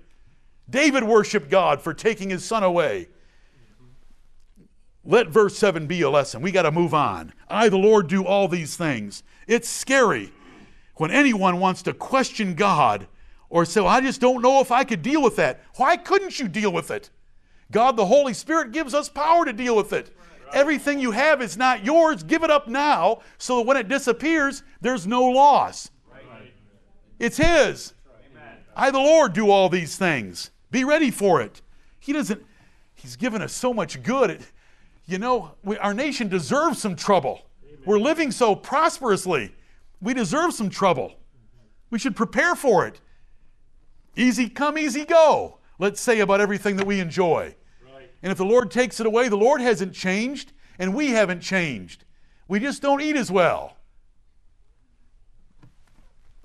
[0.68, 3.08] David worshiped God for taking his son away.
[5.04, 6.42] Let verse 7 be a lesson.
[6.42, 7.32] We got to move on.
[7.48, 9.22] I, the Lord, do all these things.
[9.46, 10.32] It's scary
[10.96, 13.06] when anyone wants to question God
[13.48, 15.60] or say, well, I just don't know if I could deal with that.
[15.76, 17.08] Why couldn't you deal with it?
[17.70, 20.14] God, the Holy Spirit, gives us power to deal with it.
[20.52, 22.22] Everything you have is not yours.
[22.22, 25.90] Give it up now so that when it disappears, there's no loss.
[27.18, 27.94] It's His.
[28.76, 30.50] I, the Lord, do all these things.
[30.70, 31.62] Be ready for it.
[31.98, 32.44] He doesn't,
[32.94, 34.44] He's given us so much good
[35.08, 37.46] you know, we, our nation deserves some trouble.
[37.64, 37.78] Amen.
[37.86, 39.54] We're living so prosperously.
[40.02, 41.14] We deserve some trouble.
[41.90, 43.00] We should prepare for it.
[44.14, 47.56] Easy come, easy go, let's say about everything that we enjoy.
[47.82, 48.10] Right.
[48.22, 52.04] And if the Lord takes it away, the Lord hasn't changed, and we haven't changed.
[52.46, 53.77] We just don't eat as well.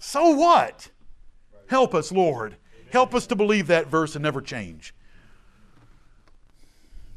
[0.06, 0.90] So what?
[1.68, 2.58] Help us, Lord.
[2.92, 4.94] Help us to believe that verse and never change.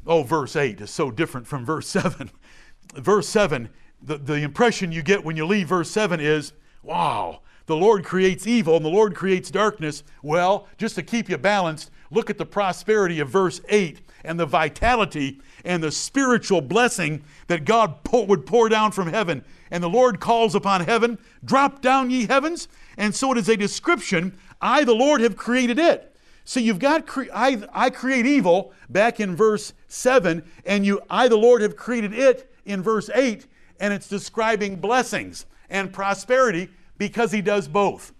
[0.07, 2.31] Oh, verse 8 is so different from verse 7.
[2.95, 3.67] verse 7,
[4.01, 8.47] the, the impression you get when you leave verse 7 is, wow, the Lord creates
[8.47, 10.03] evil and the Lord creates darkness.
[10.23, 14.45] Well, just to keep you balanced, look at the prosperity of verse 8 and the
[14.45, 19.43] vitality and the spiritual blessing that God would pour down from heaven.
[19.71, 22.67] And the Lord calls upon heaven, Drop down, ye heavens.
[22.97, 26.15] And so it is a description I, the Lord, have created it.
[26.43, 31.27] So you've got cre- I, I create evil back in verse 7, and you I
[31.27, 33.45] the Lord have created it in verse 8,
[33.79, 38.13] and it's describing blessings and prosperity because he does both.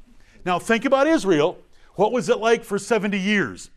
[0.45, 1.57] Now think about Israel.
[1.95, 3.71] What was it like for 70 years?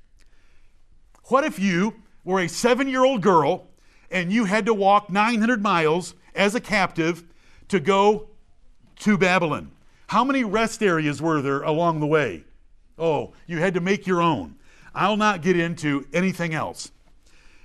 [1.24, 3.68] What if you were a seven year old girl
[4.10, 7.24] and you had to walk 900 miles as a captive
[7.70, 8.28] to go
[9.00, 9.72] to Babylon?
[10.08, 12.44] How many rest areas were there along the way?
[12.98, 14.56] Oh, you had to make your own.
[14.94, 16.90] I'll not get into anything else.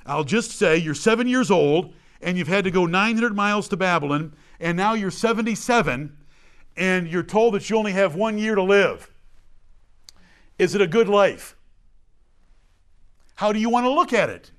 [0.05, 3.77] I'll just say you're seven years old and you've had to go 900 miles to
[3.77, 6.15] Babylon, and now you're 77
[6.77, 9.11] and you're told that you only have one year to live.
[10.57, 11.55] Is it a good life?
[13.35, 14.51] How do you want to look at it?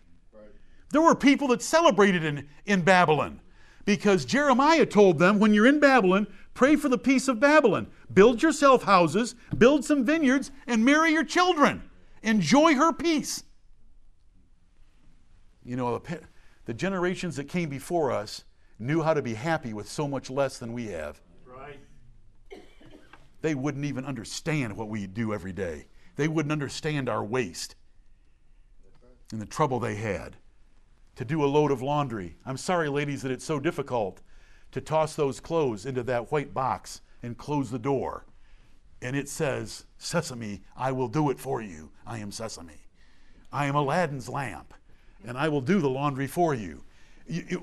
[0.90, 3.40] There were people that celebrated in, in Babylon
[3.86, 7.86] because Jeremiah told them when you're in Babylon, Pray for the peace of Babylon.
[8.12, 11.82] Build yourself houses, build some vineyards, and marry your children.
[12.22, 13.44] Enjoy her peace.
[15.62, 16.20] You know, the,
[16.64, 18.44] the generations that came before us
[18.78, 21.20] knew how to be happy with so much less than we have.
[21.44, 21.78] Right.
[23.42, 25.88] They wouldn't even understand what we do every day.
[26.16, 27.74] They wouldn't understand our waste
[29.30, 30.36] and the trouble they had
[31.16, 32.36] to do a load of laundry.
[32.44, 34.20] I'm sorry, ladies, that it's so difficult
[34.72, 38.26] to toss those clothes into that white box and close the door.
[39.02, 41.90] And it says, Sesame, I will do it for you.
[42.06, 42.86] I am Sesame.
[43.52, 44.74] I am Aladdin's lamp,
[45.24, 46.84] and I will do the laundry for you.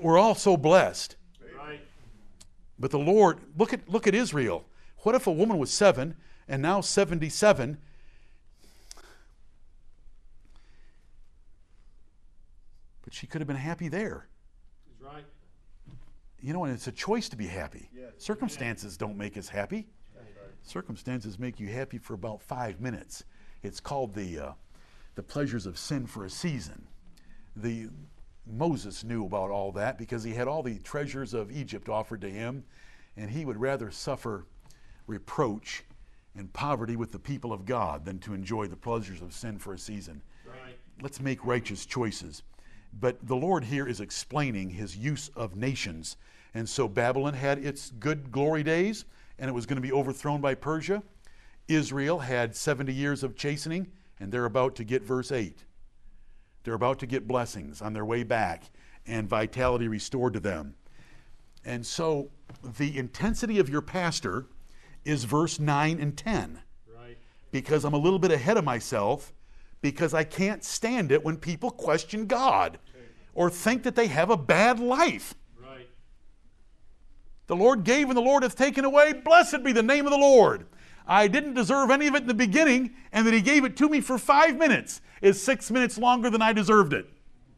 [0.00, 1.16] We're all so blessed.
[1.56, 1.80] Right.
[2.78, 4.64] But the Lord, look at, look at Israel.
[4.98, 6.16] What if a woman was seven
[6.48, 7.78] and now 77?
[13.14, 14.28] She could have been happy there
[16.44, 17.88] you know, and it's a choice to be happy.
[17.96, 18.12] Yes.
[18.18, 19.86] Circumstances don't make us happy.
[20.14, 20.26] Right.
[20.62, 23.24] Circumstances make you happy for about five minutes.
[23.62, 24.52] It's called the uh,
[25.14, 26.86] the pleasures of sin for a season.
[27.56, 27.88] The
[28.46, 32.30] Moses knew about all that because he had all the treasures of Egypt offered to
[32.30, 32.62] him,
[33.16, 34.44] and he would rather suffer
[35.06, 35.82] reproach
[36.36, 39.72] and poverty with the people of God than to enjoy the pleasures of sin for
[39.72, 40.20] a season.
[40.46, 40.76] Right.
[41.00, 42.42] Let's make righteous choices.
[43.00, 46.16] But the Lord here is explaining his use of nations
[46.54, 49.04] and so Babylon had its good glory days,
[49.38, 51.02] and it was going to be overthrown by Persia.
[51.66, 53.88] Israel had 70 years of chastening,
[54.20, 55.64] and they're about to get verse 8.
[56.62, 58.70] They're about to get blessings on their way back
[59.06, 60.76] and vitality restored to them.
[61.64, 62.30] And so
[62.78, 64.46] the intensity of your pastor
[65.04, 66.60] is verse 9 and 10.
[66.94, 67.18] Right.
[67.50, 69.32] Because I'm a little bit ahead of myself
[69.84, 72.78] because I can't stand it when people question God
[73.34, 75.34] or think that they have a bad life.
[75.60, 75.90] Right.
[77.48, 79.12] The Lord gave and the Lord hath taken away.
[79.12, 80.64] Blessed be the name of the Lord.
[81.06, 83.90] I didn't deserve any of it in the beginning, and that He gave it to
[83.90, 87.04] me for five minutes is six minutes longer than I deserved it.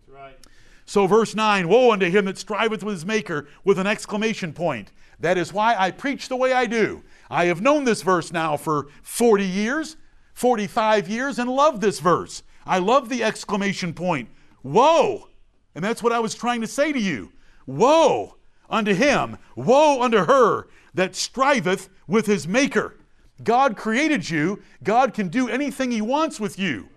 [0.09, 0.37] That's right.
[0.85, 4.91] So, verse 9 Woe unto him that striveth with his Maker with an exclamation point.
[5.21, 7.05] That is why I preach the way I do.
[7.31, 9.97] I have known this verse now for 40 years,
[10.37, 12.43] 45 years, and love this verse.
[12.67, 14.29] I love the exclamation point.
[14.63, 15.29] Woe!
[15.75, 17.33] And that's what I was trying to say to you.
[17.67, 18.37] Woe
[18.69, 22.97] unto him, woe unto her that striveth with his Maker.
[23.43, 24.63] God created you.
[24.83, 26.91] God can do anything He wants with you.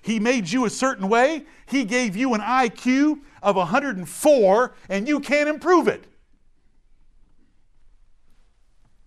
[0.00, 1.44] He made you a certain way.
[1.66, 6.04] He gave you an IQ of 104, and you can't improve it.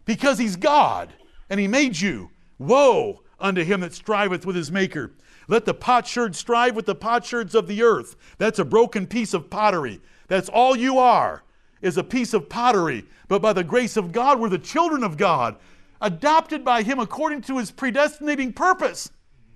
[0.05, 1.11] Because He's God,
[1.49, 2.29] and He made you.
[2.59, 5.11] Woe unto him that striveth with his Maker.
[5.47, 8.15] Let the potsherd strive with the potsherds of the earth.
[8.37, 10.01] That's a broken piece of pottery.
[10.27, 11.43] That's all you are,
[11.81, 13.05] is a piece of pottery.
[13.27, 15.57] But by the grace of God, we're the children of God
[16.01, 19.11] adopted by Him according to His predestinating purpose.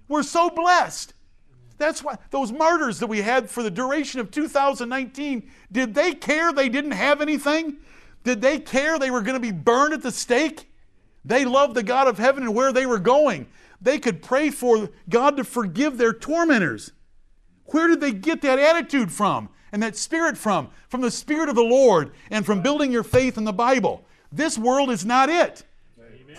[0.08, 1.14] We're so blessed.
[1.78, 6.52] That's why those martyrs that we had for the duration of 2019, did they care
[6.52, 7.78] they didn't have anything?
[8.24, 10.72] Did they care they were going to be burned at the stake?
[11.24, 13.48] They loved the God of heaven and where they were going.
[13.82, 16.92] They could pray for God to forgive their tormentors.
[17.66, 20.70] Where did they get that attitude from and that spirit from?
[20.90, 24.06] From the Spirit of the Lord and from building your faith in the Bible.
[24.32, 25.64] This world is not it.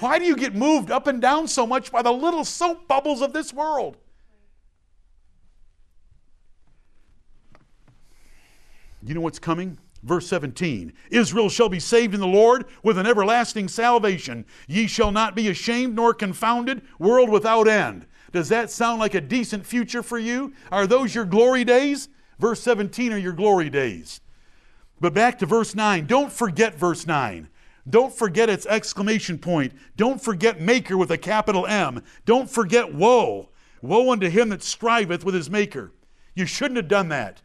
[0.00, 3.20] Why do you get moved up and down so much by the little soap bubbles
[3.20, 3.96] of this world?
[9.02, 9.78] You know what's coming?
[10.02, 14.44] Verse 17 Israel shall be saved in the Lord with an everlasting salvation.
[14.66, 18.06] Ye shall not be ashamed nor confounded, world without end.
[18.32, 20.52] Does that sound like a decent future for you?
[20.70, 22.08] Are those your glory days?
[22.38, 24.20] Verse 17 are your glory days.
[25.00, 26.06] But back to verse 9.
[26.06, 27.48] Don't forget verse 9.
[27.88, 29.72] Don't forget its exclamation point.
[29.96, 32.02] Don't forget Maker with a capital M.
[32.24, 33.48] Don't forget woe.
[33.80, 35.92] Woe unto him that striveth with his Maker.
[36.34, 37.42] You shouldn't have done that.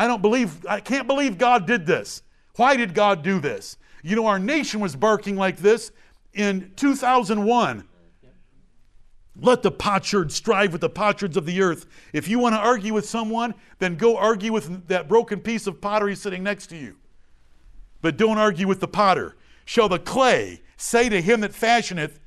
[0.00, 2.22] I don't believe, I can't believe God did this.
[2.56, 3.76] Why did God do this?
[4.02, 5.92] You know, our nation was barking like this
[6.32, 7.84] in 2001.
[9.36, 11.84] Let the potsherds strive with the potsherds of the earth.
[12.14, 15.82] If you want to argue with someone, then go argue with that broken piece of
[15.82, 16.96] pottery sitting next to you.
[18.00, 19.36] But don't argue with the potter
[19.66, 22.20] shall the clay say to him that fashioneth,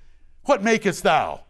[0.43, 1.45] What makest thou?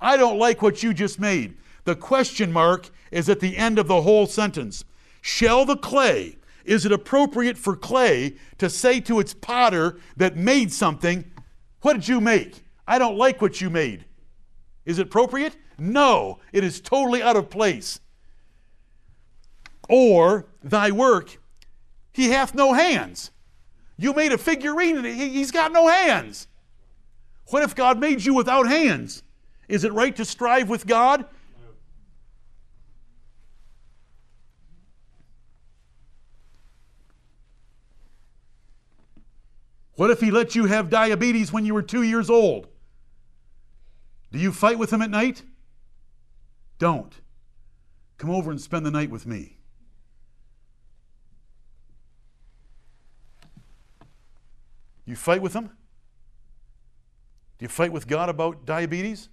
[0.00, 1.56] I don't like what you just made.
[1.84, 4.84] The question mark is at the end of the whole sentence.
[5.30, 10.72] Shall the clay, is it appropriate for clay to say to its potter that made
[10.72, 11.30] something,
[11.82, 12.64] What did you make?
[12.86, 14.06] I don't like what you made.
[14.86, 15.54] Is it appropriate?
[15.76, 18.00] No, it is totally out of place.
[19.86, 21.38] Or, thy work,
[22.10, 23.30] he hath no hands.
[23.98, 26.48] You made a figurine and he's got no hands.
[27.48, 29.22] What if God made you without hands?
[29.68, 31.26] Is it right to strive with God?
[39.98, 42.68] What if he let you have diabetes when you were two years old?
[44.30, 45.42] Do you fight with him at night?
[46.78, 47.12] Don't.
[48.16, 49.56] Come over and spend the night with me.
[55.04, 55.64] You fight with him?
[55.64, 59.28] Do you fight with God about diabetes?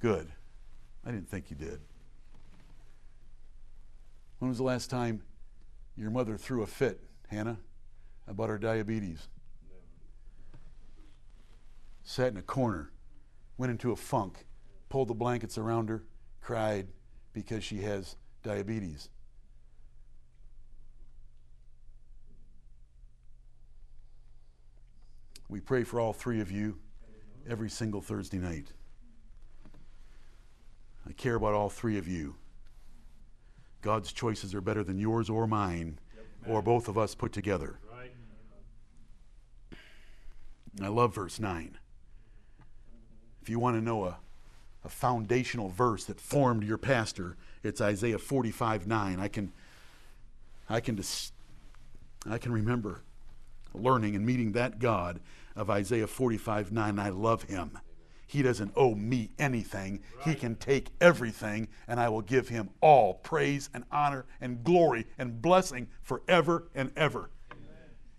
[0.00, 0.32] Good.
[1.04, 1.78] I didn't think you did.
[4.40, 5.22] When was the last time
[5.96, 7.58] your mother threw a fit, Hannah,
[8.28, 9.28] about her diabetes?
[12.02, 12.90] Sat in a corner,
[13.58, 14.46] went into a funk,
[14.88, 16.04] pulled the blankets around her,
[16.40, 16.88] cried
[17.32, 19.08] because she has diabetes.
[25.48, 26.78] We pray for all three of you
[27.48, 28.72] every single Thursday night.
[31.08, 32.34] I care about all three of you.
[33.80, 36.00] God's choices are better than yours or mine,
[36.48, 37.78] or both of us put together.
[40.82, 41.78] I love verse 9.
[43.42, 44.18] If you want to know a,
[44.84, 49.20] a foundational verse that formed your pastor, it's Isaiah 45 9.
[49.20, 49.52] I can,
[50.68, 51.32] I can, dis-
[52.28, 53.02] I can remember
[53.72, 55.20] learning and meeting that God
[55.54, 56.98] of Isaiah 45 9.
[56.98, 57.78] I love him.
[58.26, 60.02] He doesn't owe me anything.
[60.24, 65.06] He can take everything, and I will give him all praise and honor and glory
[65.16, 67.30] and blessing forever and ever.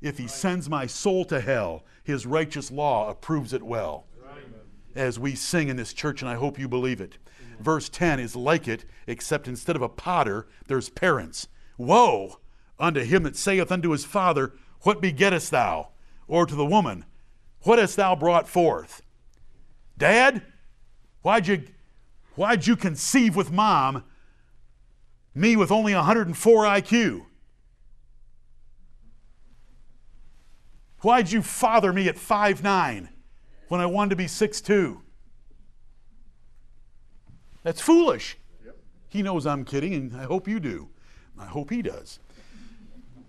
[0.01, 4.05] If he sends my soul to hell, his righteous law approves it well.
[4.95, 7.17] As we sing in this church, and I hope you believe it.
[7.59, 11.47] Verse 10 is like it, except instead of a potter, there's parents.
[11.77, 12.39] Woe
[12.79, 15.89] unto him that saith unto his father, What begettest thou?
[16.27, 17.05] Or to the woman,
[17.61, 19.01] What hast thou brought forth?
[19.97, 20.43] Dad,
[21.23, 21.63] why'd you,
[22.35, 24.03] why'd you conceive with mom,
[25.33, 27.25] me with only 104 IQ?
[31.01, 33.09] Why'd you father me at five nine
[33.67, 35.01] when I wanted to be six two?
[37.63, 38.37] That's foolish.
[39.09, 40.89] He knows I'm kidding, and I hope you do.
[41.39, 42.19] I hope he does.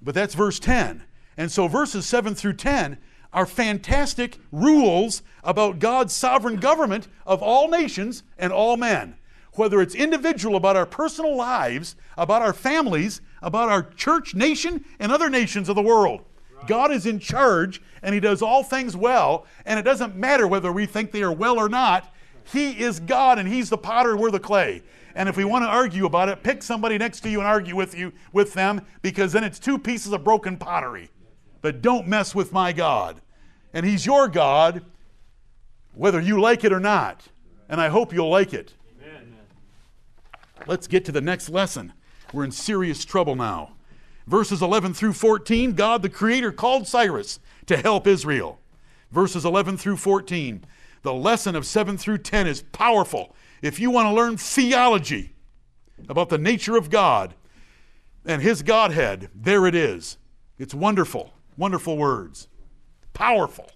[0.03, 1.03] But that's verse 10.
[1.37, 2.99] And so verses 7 through 10
[3.33, 9.17] are fantastic rules about God's sovereign government of all nations and all men.
[9.55, 15.13] Whether it's individual about our personal lives, about our families, about our church, nation, and
[15.13, 16.23] other nations of the world.
[16.67, 20.73] God is in charge and He does all things well, and it doesn't matter whether
[20.73, 22.15] we think they are well or not.
[22.45, 24.83] He is God and He's the potter and we're the clay.
[25.15, 27.75] And if we want to argue about it, pick somebody next to you and argue
[27.75, 31.11] with you with them because then it's two pieces of broken pottery.
[31.61, 33.21] But don't mess with my God.
[33.73, 34.85] And He's your God,
[35.95, 37.27] whether you like it or not.
[37.69, 38.75] And I hope you'll like it.
[39.03, 39.35] Amen.
[40.67, 41.93] Let's get to the next lesson.
[42.33, 43.73] We're in serious trouble now.
[44.29, 48.61] Verses 11 through 14, God the Creator called Cyrus to help Israel.
[49.11, 50.67] Verses 11 through 14.
[51.01, 53.35] The lesson of 7 through 10 is powerful.
[53.63, 55.33] If you want to learn theology
[56.11, 57.33] about the nature of God
[58.27, 60.19] and His Godhead, there it is.
[60.59, 62.49] It's wonderful, wonderful words.
[63.15, 63.71] Powerful.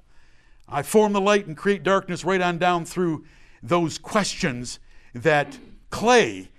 [0.69, 3.25] I form the light and create darkness right on down through
[3.63, 4.81] those questions
[5.15, 5.57] that
[5.89, 6.51] clay,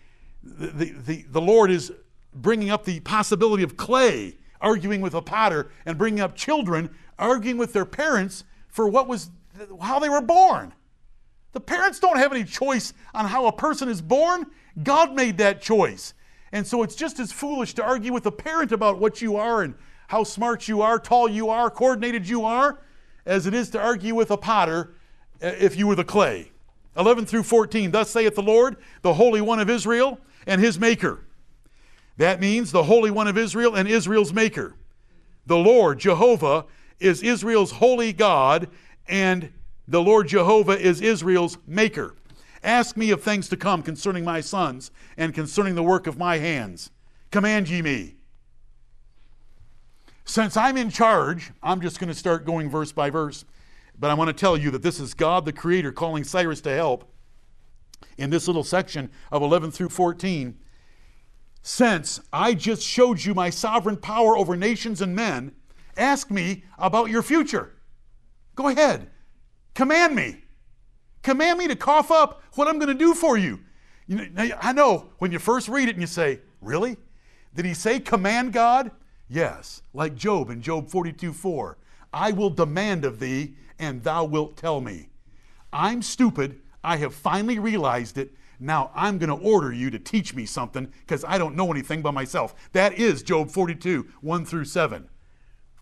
[0.41, 1.91] the, the, the Lord is
[2.35, 7.57] bringing up the possibility of clay arguing with a potter and bringing up children arguing
[7.57, 9.29] with their parents for what was
[9.81, 10.73] how they were born.
[11.51, 14.47] The parents don't have any choice on how a person is born.
[14.81, 16.15] God made that choice.
[16.51, 19.61] And so it's just as foolish to argue with a parent about what you are
[19.61, 19.75] and
[20.07, 22.79] how smart you are, tall you are, coordinated you are,
[23.25, 24.95] as it is to argue with a potter
[25.41, 26.51] uh, if you were the clay.
[26.97, 31.21] 11 through 14 Thus saith the Lord, the Holy One of Israel, and his Maker.
[32.17, 34.75] That means the Holy One of Israel and Israel's Maker.
[35.45, 36.65] The Lord, Jehovah,
[36.99, 38.69] is Israel's holy God,
[39.07, 39.51] and
[39.87, 42.15] the Lord Jehovah is Israel's maker.
[42.63, 46.37] Ask me of things to come concerning my sons and concerning the work of my
[46.37, 46.91] hands.
[47.31, 48.15] Command ye me.
[50.23, 53.43] Since I'm in charge, I'm just going to start going verse by verse.
[53.99, 56.71] But I want to tell you that this is God the Creator calling Cyrus to
[56.71, 57.11] help
[58.17, 60.57] in this little section of 11 through 14.
[61.63, 65.55] Since I just showed you my sovereign power over nations and men,
[65.95, 67.71] ask me about your future.
[68.55, 69.09] Go ahead.
[69.73, 70.43] Command me.
[71.23, 73.61] Command me to cough up what I'm going to do for you.
[74.07, 76.97] you know, I know when you first read it and you say, Really?
[77.55, 78.91] Did he say command God?
[79.29, 81.77] Yes, like Job in Job 42 4.
[82.11, 85.09] I will demand of thee, and thou wilt tell me.
[85.71, 86.59] I'm stupid.
[86.83, 88.33] I have finally realized it.
[88.59, 92.01] Now I'm going to order you to teach me something because I don't know anything
[92.01, 92.55] by myself.
[92.71, 95.09] That is Job 42 1 through 7.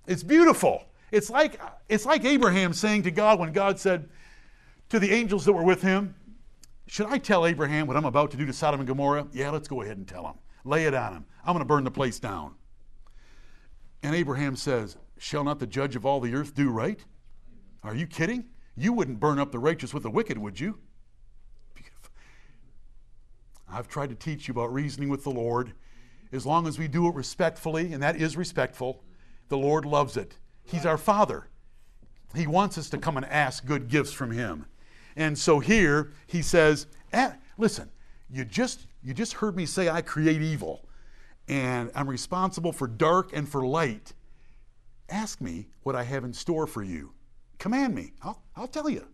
[0.08, 0.86] It's beautiful.
[1.12, 1.60] It's like,
[1.90, 4.10] it's like Abraham saying to God when God said
[4.90, 6.16] to the angels that were with him,
[6.88, 9.28] Should I tell Abraham what I'm about to do to Sodom and Gomorrah?
[9.32, 10.36] Yeah, let's go ahead and tell him.
[10.64, 11.26] Lay it on him.
[11.46, 12.56] I'm going to burn the place down.
[14.04, 17.04] And Abraham says, Shall not the judge of all the earth do right?
[17.84, 18.46] Are you kidding?
[18.76, 20.80] You wouldn't burn up the righteous with the wicked, would you?
[23.72, 25.74] I've tried to teach you about reasoning with the Lord.
[26.32, 29.04] As long as we do it respectfully, and that is respectful,
[29.50, 30.38] the Lord loves it.
[30.64, 31.48] He's our Father.
[32.36, 34.66] He wants us to come and ask good gifts from Him.
[35.16, 37.90] And so here he says, eh, listen,
[38.30, 40.88] you just you just heard me say I create evil
[41.48, 44.14] and I'm responsible for dark and for light.
[45.10, 47.12] Ask me what I have in store for you.
[47.58, 48.14] Command me.
[48.22, 49.06] I'll, I'll tell you.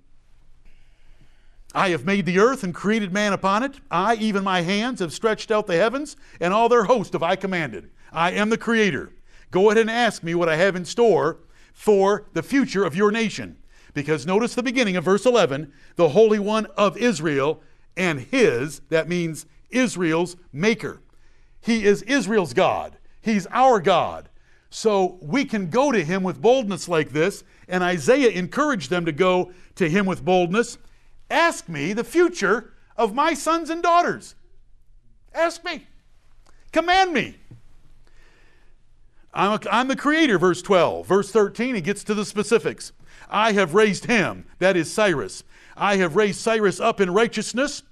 [1.77, 3.79] I have made the earth and created man upon it.
[3.91, 7.35] I, even my hands, have stretched out the heavens, and all their host have I
[7.35, 7.91] commanded.
[8.11, 9.11] I am the creator.
[9.51, 11.37] Go ahead and ask me what I have in store
[11.73, 13.57] for the future of your nation.
[13.93, 17.61] Because notice the beginning of verse 11 the Holy One of Israel
[17.95, 21.03] and his, that means Israel's maker.
[21.61, 24.29] He is Israel's God, he's our God.
[24.71, 29.11] So we can go to him with boldness like this, and Isaiah encouraged them to
[29.11, 30.79] go to him with boldness.
[31.29, 34.35] Ask me the future of my sons and daughters.
[35.33, 35.87] Ask me.
[36.71, 37.37] Command me.
[39.33, 41.05] I'm, a, I'm the creator, verse 12.
[41.05, 42.91] Verse 13, he gets to the specifics.
[43.29, 45.43] I have raised him, that is Cyrus.
[45.75, 47.83] I have raised Cyrus up in righteousness.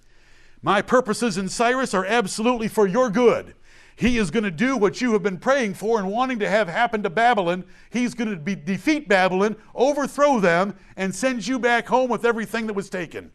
[0.62, 3.54] My purposes in Cyrus are absolutely for your good.
[3.96, 6.68] He is going to do what you have been praying for and wanting to have
[6.68, 7.64] happen to Babylon.
[7.90, 12.68] He's going to be, defeat Babylon, overthrow them, and send you back home with everything
[12.68, 13.32] that was taken.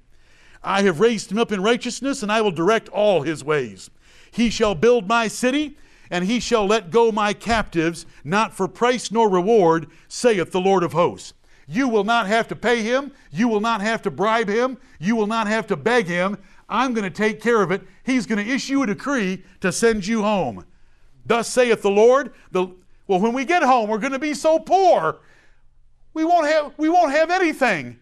[0.62, 3.88] I have raised him up in righteousness, and I will direct all his ways.
[4.30, 5.78] He shall build my city,
[6.10, 10.82] and he shall let go my captives, not for price nor reward, saith the Lord
[10.82, 11.32] of hosts.
[11.66, 13.12] You will not have to pay him.
[13.30, 14.76] You will not have to bribe him.
[14.98, 16.36] You will not have to beg him.
[16.70, 17.82] I'm going to take care of it.
[18.04, 20.64] He's going to issue a decree to send you home.
[21.26, 22.32] Thus saith the Lord.
[22.52, 22.68] The,
[23.06, 25.18] well, when we get home, we're going to be so poor.
[26.14, 27.98] We won't have, we won't have anything.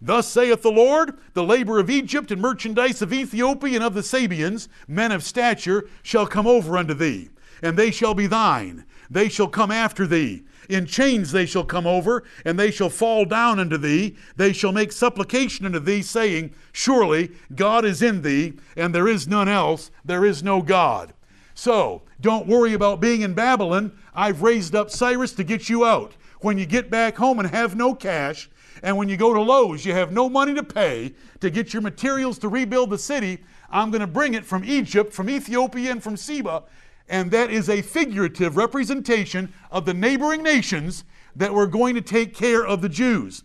[0.00, 4.02] Thus saith the Lord, the labor of Egypt and merchandise of Ethiopia and of the
[4.02, 7.30] Sabeans, men of stature, shall come over unto thee,
[7.62, 8.84] and they shall be thine.
[9.10, 10.44] They shall come after thee.
[10.68, 14.16] In chains they shall come over, and they shall fall down unto thee.
[14.36, 19.26] They shall make supplication unto thee, saying, Surely God is in thee, and there is
[19.26, 21.14] none else, there is no God.
[21.54, 23.92] So, don't worry about being in Babylon.
[24.14, 26.14] I've raised up Cyrus to get you out.
[26.40, 28.50] When you get back home and have no cash,
[28.82, 31.82] and when you go to Lowe's, you have no money to pay to get your
[31.82, 33.38] materials to rebuild the city,
[33.70, 36.62] I'm going to bring it from Egypt, from Ethiopia, and from Seba,
[37.08, 41.04] and that is a figurative representation of the neighboring nations
[41.34, 43.44] that were going to take care of the Jews.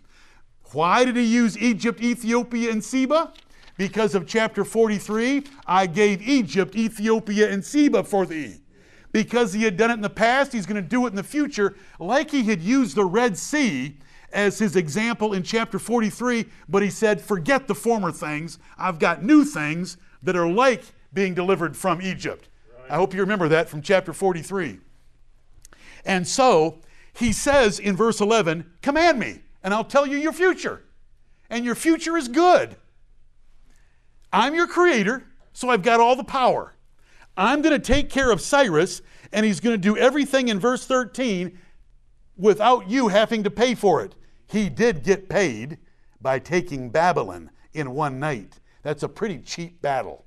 [0.71, 3.33] Why did he use Egypt, Ethiopia, and Seba?
[3.77, 8.61] Because of chapter 43, I gave Egypt, Ethiopia, and Seba for thee.
[9.11, 11.23] Because he had done it in the past, he's going to do it in the
[11.23, 13.97] future, like he had used the Red Sea
[14.31, 18.57] as his example in chapter 43, but he said, Forget the former things.
[18.77, 20.83] I've got new things that are like
[21.13, 22.49] being delivered from Egypt.
[22.89, 24.79] I hope you remember that from chapter 43.
[26.05, 26.79] And so
[27.13, 30.83] he says in verse 11, Command me, and I'll tell you your future.
[31.49, 32.75] And your future is good.
[34.31, 35.23] I'm your creator,
[35.53, 36.73] so I've got all the power.
[37.37, 40.85] I'm going to take care of Cyrus, and he's going to do everything in verse
[40.85, 41.57] 13
[42.35, 44.15] without you having to pay for it.
[44.47, 45.77] He did get paid
[46.21, 48.59] by taking Babylon in one night.
[48.81, 50.22] That's a pretty cheap battle.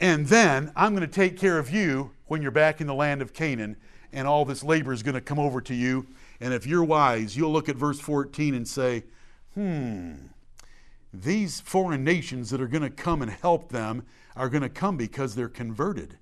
[0.00, 3.20] And then I'm going to take care of you when you're back in the land
[3.20, 3.76] of Canaan,
[4.12, 6.06] and all this labor is going to come over to you.
[6.40, 9.04] And if you're wise, you'll look at verse 14 and say,
[9.54, 10.12] hmm,
[11.12, 14.04] these foreign nations that are going to come and help them
[14.36, 16.18] are going to come because they're converted.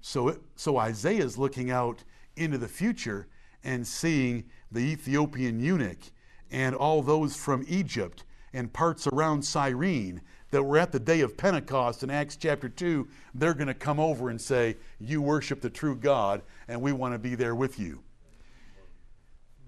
[0.00, 2.04] So, it, so Isaiah is looking out
[2.36, 3.26] into the future
[3.64, 6.10] and seeing the Ethiopian eunuch
[6.50, 10.20] and all those from Egypt and parts around Cyrene
[10.54, 13.98] that were at the day of Pentecost in Acts chapter 2, they're going to come
[13.98, 17.76] over and say, You worship the true God, and we want to be there with
[17.76, 18.02] you.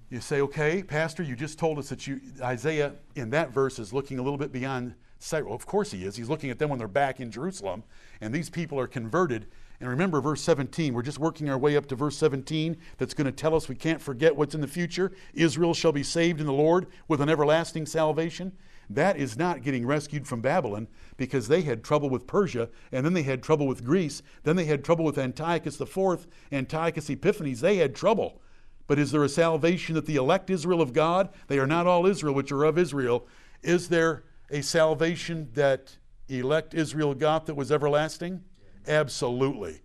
[0.08, 3.92] You say, Okay, Pastor, you just told us that you, Isaiah in that verse is
[3.92, 5.46] looking a little bit beyond Cyrene.
[5.46, 6.14] Well, of course he is.
[6.14, 7.82] He's looking at them when they're back in Jerusalem,
[8.20, 9.48] and these people are converted.
[9.80, 10.94] And remember verse 17.
[10.94, 13.74] We're just working our way up to verse 17 that's going to tell us we
[13.74, 15.10] can't forget what's in the future.
[15.34, 18.52] Israel shall be saved in the Lord with an everlasting salvation.
[18.88, 23.14] That is not getting rescued from Babylon because they had trouble with Persia and then
[23.14, 24.22] they had trouble with Greece.
[24.44, 27.60] Then they had trouble with Antiochus IV, Antiochus Epiphanes.
[27.60, 28.40] They had trouble.
[28.86, 32.06] But is there a salvation that the elect Israel of God, they are not all
[32.06, 33.26] Israel, which are of Israel,
[33.62, 35.96] is there a salvation that
[36.28, 38.44] elect Israel got that was everlasting?
[38.86, 39.82] Absolutely.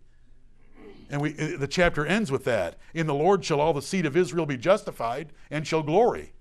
[1.09, 2.77] And we, the chapter ends with that.
[2.93, 6.33] In the Lord shall all the seed of Israel be justified and shall glory.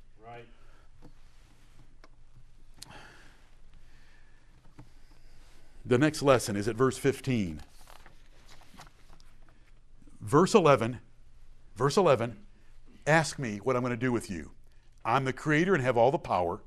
[5.84, 7.60] The next lesson is at verse 15.
[10.20, 11.00] Verse 11,
[11.74, 12.36] verse 11,
[13.06, 14.50] ask me what I'm going to do with you.
[15.04, 16.62] I'm the creator and have all the power.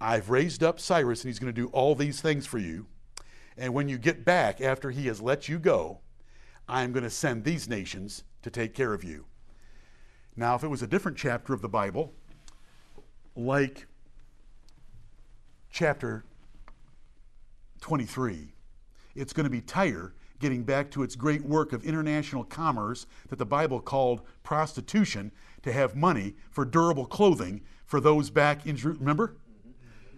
[0.00, 2.86] I've raised up Cyrus and he's going to do all these things for you.
[3.56, 6.00] And when you get back after he has let you go,
[6.68, 9.24] I'm going to send these nations to take care of you.
[10.36, 12.12] Now, if it was a different chapter of the Bible,
[13.36, 13.86] like
[15.70, 16.24] chapter
[17.84, 18.54] 23.
[19.14, 23.38] It's going to be Tyre getting back to its great work of international commerce that
[23.38, 25.30] the Bible called prostitution
[25.62, 29.04] to have money for durable clothing for those back in Jerusalem.
[29.04, 29.36] Remember?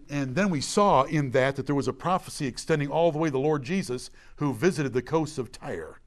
[0.08, 3.30] And then we saw in that that there was a prophecy extending all the way
[3.30, 6.00] to the Lord Jesus who visited the coasts of Tyre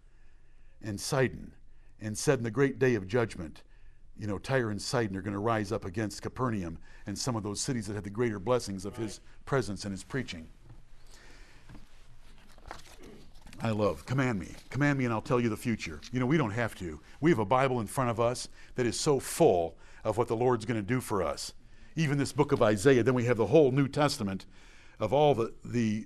[0.81, 1.51] and Sidon
[1.99, 3.63] and said in the great day of judgment,
[4.17, 7.43] you know, Tyre and Sidon are going to rise up against Capernaum and some of
[7.43, 10.47] those cities that had the greater blessings of his presence and his preaching.
[13.61, 14.05] I love.
[14.05, 14.55] Command me.
[14.69, 15.99] Command me, and I'll tell you the future.
[16.11, 16.99] You know, we don't have to.
[17.19, 20.35] We have a Bible in front of us that is so full of what the
[20.35, 21.53] Lord's going to do for us.
[21.95, 23.03] Even this book of Isaiah.
[23.03, 24.45] Then we have the whole New Testament
[24.99, 26.05] of all the, the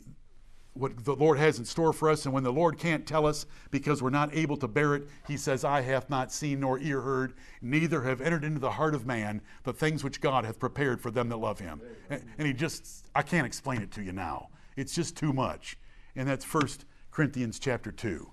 [0.74, 2.26] what the Lord has in store for us.
[2.26, 5.38] And when the Lord can't tell us because we're not able to bear it, He
[5.38, 9.06] says, I have not seen nor ear heard, neither have entered into the heart of
[9.06, 11.82] man the things which God hath prepared for them that love Him.
[12.10, 14.49] And, and He just, I can't explain it to you now.
[14.76, 15.78] It's just too much.
[16.16, 18.28] And that's First Corinthians chapter 2.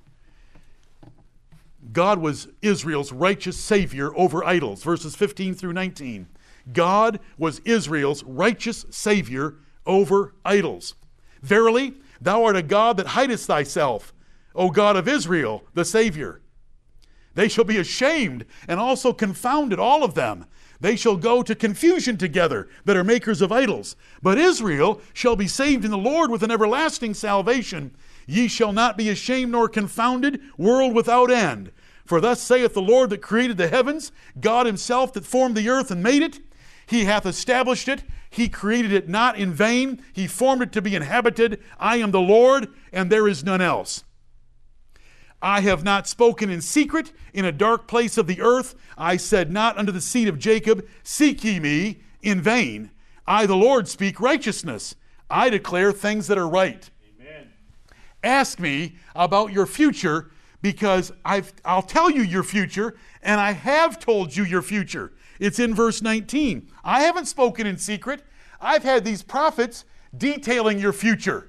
[1.93, 6.27] God was Israel's righteous Savior over idols, verses 15 through 19.
[6.73, 10.95] God was Israel's righteous Savior over idols.
[11.43, 14.15] Verily, thou art a God that hidest thyself,
[14.55, 16.41] O God of Israel, the Savior.
[17.35, 20.47] They shall be ashamed and also confounded, all of them.
[20.81, 23.95] They shall go to confusion together that are makers of idols.
[24.23, 27.95] But Israel shall be saved in the Lord with an everlasting salvation.
[28.27, 31.73] Ye shall not be ashamed nor confounded, world without end.
[32.05, 35.91] For thus saith the Lord that created the heavens, God himself that formed the earth
[35.91, 36.41] and made it.
[36.87, 38.03] He hath established it.
[38.29, 40.03] He created it not in vain.
[40.13, 41.61] He formed it to be inhabited.
[41.79, 44.03] I am the Lord, and there is none else.
[45.43, 48.75] I have not spoken in secret in a dark place of the earth.
[48.99, 52.91] I said not unto the seed of Jacob, Seek ye me in vain.
[53.27, 54.97] I, the Lord, speak righteousness.
[55.31, 56.90] I declare things that are right.
[58.23, 60.31] Ask me about your future
[60.63, 65.13] because i will tell you your future, and I have told you your future.
[65.39, 66.71] It's in verse 19.
[66.85, 68.23] I haven't spoken in secret.
[68.61, 71.49] I've had these prophets detailing your future.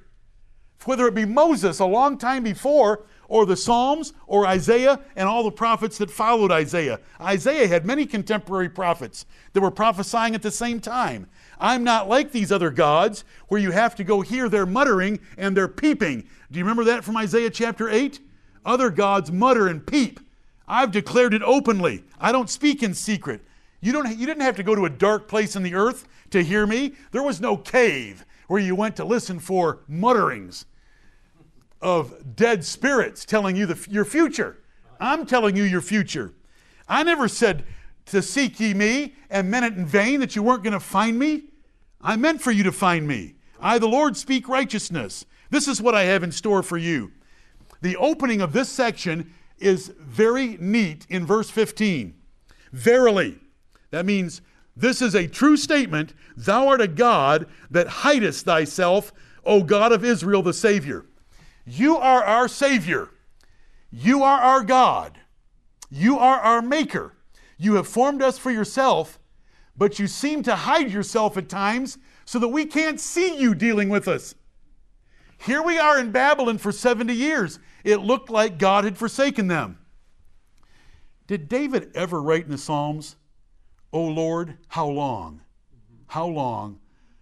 [0.85, 5.43] Whether it be Moses a long time before, or the Psalms, or Isaiah, and all
[5.43, 6.99] the prophets that followed Isaiah.
[7.19, 11.27] Isaiah had many contemporary prophets that were prophesying at the same time.
[11.61, 15.55] I'm not like these other gods where you have to go hear their muttering and
[15.55, 16.27] their peeping.
[16.51, 18.19] Do you remember that from Isaiah chapter 8?
[18.65, 20.19] Other gods mutter and peep.
[20.67, 22.03] I've declared it openly.
[22.19, 23.41] I don't speak in secret.
[23.79, 26.43] You, don't, you didn't have to go to a dark place in the earth to
[26.43, 26.93] hear me.
[27.11, 30.65] There was no cave where you went to listen for mutterings
[31.79, 34.57] of dead spirits telling you the, your future.
[34.99, 36.33] I'm telling you your future.
[36.87, 37.65] I never said
[38.07, 41.17] to seek ye me and meant it in vain that you weren't going to find
[41.17, 41.43] me.
[42.03, 43.35] I meant for you to find me.
[43.59, 45.25] I, the Lord, speak righteousness.
[45.49, 47.11] This is what I have in store for you.
[47.81, 52.15] The opening of this section is very neat in verse 15.
[52.71, 53.39] Verily,
[53.91, 54.41] that means
[54.75, 56.13] this is a true statement.
[56.35, 59.11] Thou art a God that hidest thyself,
[59.45, 61.05] O God of Israel, the Savior.
[61.65, 63.09] You are our Savior.
[63.91, 65.19] You are our God.
[65.89, 67.13] You are our Maker.
[67.57, 69.19] You have formed us for yourself,
[69.77, 73.89] but you seem to hide yourself at times so that we can't see you dealing
[73.89, 74.35] with us.
[75.39, 77.59] Here we are in Babylon for 70 years.
[77.83, 79.79] It looked like God had forsaken them.
[81.25, 83.15] Did David ever write in the Psalms,
[83.91, 85.41] O Lord, how long?
[86.07, 86.79] How long?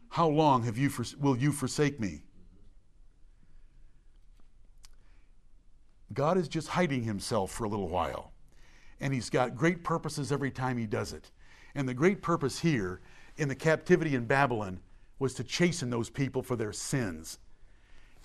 [0.09, 2.23] How long have you will you forsake me?
[6.13, 8.33] God is just hiding himself for a little while.
[8.99, 11.31] And he's got great purposes every time he does it.
[11.79, 12.99] And the great purpose here
[13.37, 14.81] in the captivity in Babylon
[15.17, 17.39] was to chasten those people for their sins.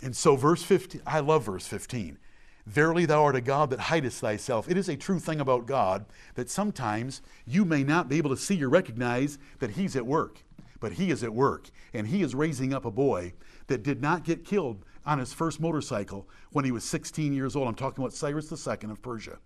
[0.03, 2.19] And so, verse 15, I love verse 15.
[2.67, 4.69] Verily, thou art a God that hidest thyself.
[4.69, 8.37] It is a true thing about God that sometimes you may not be able to
[8.37, 10.43] see or recognize that He's at work,
[10.81, 11.71] but He is at work.
[11.93, 13.35] And He is raising up a boy
[13.69, 17.69] that did not get killed on his first motorcycle when he was 16 years old.
[17.69, 19.39] I'm talking about Cyrus II of Persia.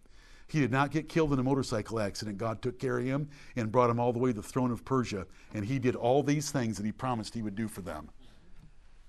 [0.49, 2.39] He did not get killed in a motorcycle accident.
[2.39, 4.85] God took care of him and brought him all the way to the throne of
[4.85, 5.27] Persia.
[5.53, 8.09] And he did all these things that he promised he would do for them.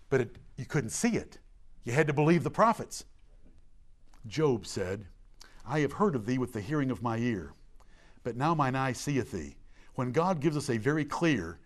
[0.10, 1.40] But it, you couldn't see it.
[1.86, 3.06] You had to believe the prophets.
[4.28, 5.06] Job said,
[5.66, 7.54] I have heard of thee with the hearing of my ear,
[8.24, 9.56] but now mine eye seeth thee.
[9.96, 11.60] When God gives us a very clear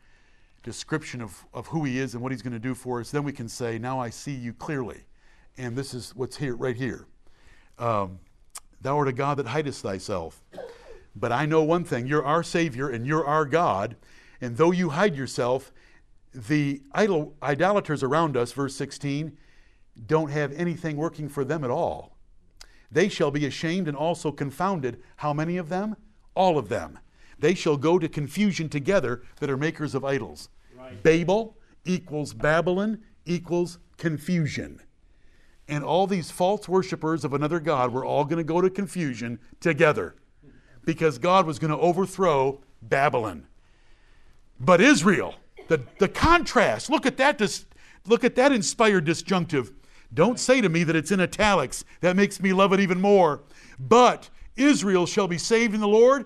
[0.62, 3.24] description of, of who he is and what he's going to do for us, then
[3.24, 5.02] we can say, Now I see you clearly.
[5.58, 7.08] And this is what's here, right here.
[7.80, 8.20] Um,
[8.84, 10.44] Thou art a God that hidest thyself.
[11.16, 13.96] But I know one thing you're our Savior and you're our God.
[14.42, 15.72] And though you hide yourself,
[16.34, 19.38] the idol, idolaters around us, verse 16,
[20.06, 22.18] don't have anything working for them at all.
[22.92, 25.02] They shall be ashamed and also confounded.
[25.18, 25.96] How many of them?
[26.36, 27.00] All of them.
[27.40, 30.50] They shall go to confusion together that are makers of idols.
[30.78, 31.02] Right.
[31.02, 34.82] Babel equals Babylon equals confusion.
[35.74, 39.40] And all these false worshippers of another God were all going to go to confusion
[39.60, 40.14] together
[40.86, 43.48] because God was going to overthrow Babylon.
[44.60, 45.34] But Israel,
[45.70, 47.66] the, the contrast, look at that, dis,
[48.06, 49.72] look at that inspired disjunctive.
[50.14, 51.84] Don't say to me that it's in italics.
[52.02, 53.42] That makes me love it even more.
[53.80, 56.26] But Israel shall be saved in the Lord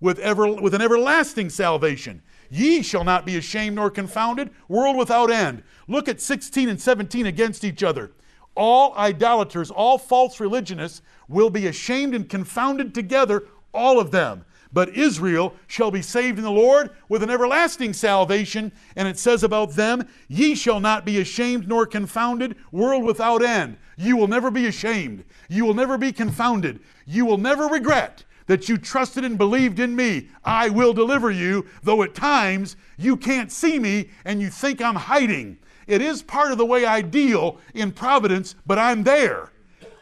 [0.00, 2.20] with, ever, with an everlasting salvation.
[2.50, 5.62] Ye shall not be ashamed nor confounded, world without end.
[5.86, 8.10] Look at 16 and 17 against each other.
[8.58, 14.44] All idolaters, all false religionists will be ashamed and confounded together, all of them.
[14.72, 18.72] But Israel shall be saved in the Lord with an everlasting salvation.
[18.96, 23.76] And it says about them, Ye shall not be ashamed nor confounded, world without end.
[23.96, 25.22] You will never be ashamed.
[25.48, 26.80] You will never be confounded.
[27.06, 30.30] You will never regret that you trusted and believed in me.
[30.44, 34.96] I will deliver you, though at times you can't see me and you think I'm
[34.96, 35.58] hiding.
[35.88, 39.50] It is part of the way I deal in providence, but I'm there.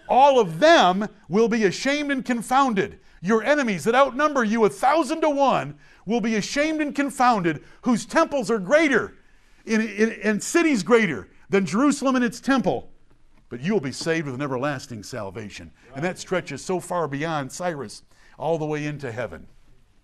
[0.08, 2.98] All of them will be ashamed and confounded.
[3.22, 8.04] Your enemies that outnumber you a thousand to one will be ashamed and confounded, whose
[8.04, 9.14] temples are greater
[9.66, 12.90] and cities greater than Jerusalem and its temple.
[13.48, 15.72] But you will be saved with an everlasting salvation.
[15.94, 18.02] And that stretches so far beyond Cyrus,
[18.38, 19.46] all the way into heaven.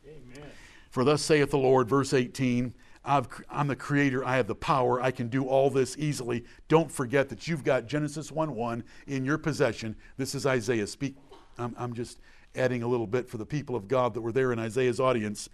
[0.06, 0.48] Amen.
[0.90, 2.72] For thus saith the Lord, verse 18.
[3.04, 4.24] I am the creator.
[4.24, 5.00] I have the power.
[5.00, 6.44] I can do all this easily.
[6.68, 9.96] Don't forget that you've got Genesis 1 1 in your possession.
[10.16, 10.86] This is Isaiah.
[10.86, 11.16] Speak.
[11.58, 12.18] I'm, I'm just
[12.54, 15.48] adding a little bit for the people of God that were there in Isaiah's audience.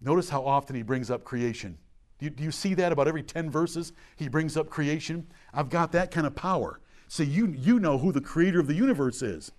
[0.00, 1.78] Notice how often he brings up creation.
[2.18, 3.92] Do you, do you see that about every 10 verses?
[4.16, 5.26] He brings up creation.
[5.52, 6.80] I've got that kind of power.
[7.08, 9.52] See, you, you know who the creator of the universe is.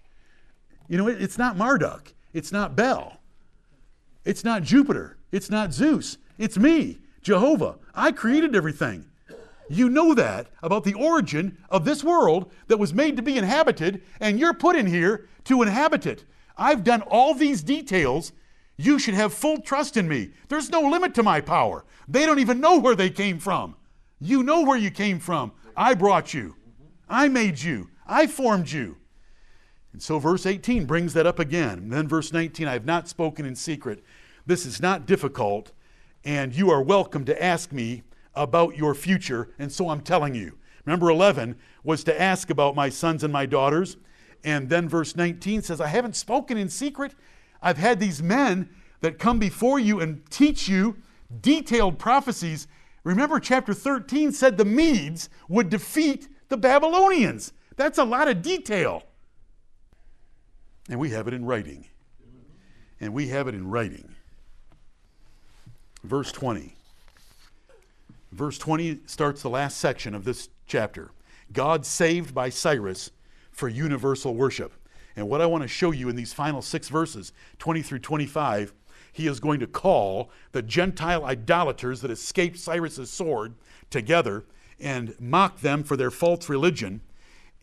[0.88, 3.18] You know, it, it's not Marduk, it's not Bel,
[4.24, 7.80] it's not Jupiter, it's not Zeus, it's me, Jehovah.
[7.96, 9.04] I created everything.
[9.68, 14.04] You know that about the origin of this world that was made to be inhabited,
[14.20, 16.24] and you're put in here to inhabit it.
[16.56, 18.32] I've done all these details.
[18.78, 20.34] You should have full trust in me.
[20.50, 21.84] There's no limit to my power.
[22.08, 23.76] They don't even know where they came from.
[24.22, 25.52] You know where you came from.
[25.76, 26.56] I brought you.
[27.10, 27.90] I made you.
[28.06, 28.98] I formed you.
[29.94, 31.80] And so verse 18 brings that up again.
[31.80, 34.04] And then verse 19 I have not spoken in secret.
[34.46, 35.72] This is not difficult,
[36.26, 38.04] and you are welcome to ask me
[38.34, 39.50] about your future.
[39.60, 40.58] And so I'm telling you.
[40.84, 43.98] Remember, 11 was to ask about my sons and my daughters.
[44.44, 47.14] And then verse 19 says, I haven't spoken in secret.
[47.62, 48.70] I've had these men
[49.02, 50.98] that come before you and teach you
[51.42, 52.68] detailed prophecies.
[53.04, 57.54] Remember, chapter 13 said the Medes would defeat the Babylonians.
[57.76, 59.04] That's a lot of detail.
[60.90, 61.88] And we have it in writing.
[63.00, 64.15] And we have it in writing.
[66.06, 66.76] Verse 20.
[68.32, 71.10] Verse 20 starts the last section of this chapter.
[71.52, 73.10] God saved by Cyrus
[73.52, 74.74] for universal worship.
[75.16, 78.74] And what I want to show you in these final six verses, 20 through 25,
[79.14, 83.56] he is going to call the Gentile idolaters that escaped Cyrus's sword
[83.90, 84.46] together
[84.80, 87.02] and mock them for their false religion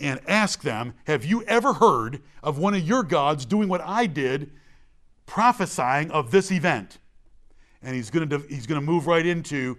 [0.01, 4.07] and ask them, Have you ever heard of one of your gods doing what I
[4.07, 4.51] did,
[5.26, 6.99] prophesying of this event?
[7.83, 9.78] And he's going to, he's going to move right into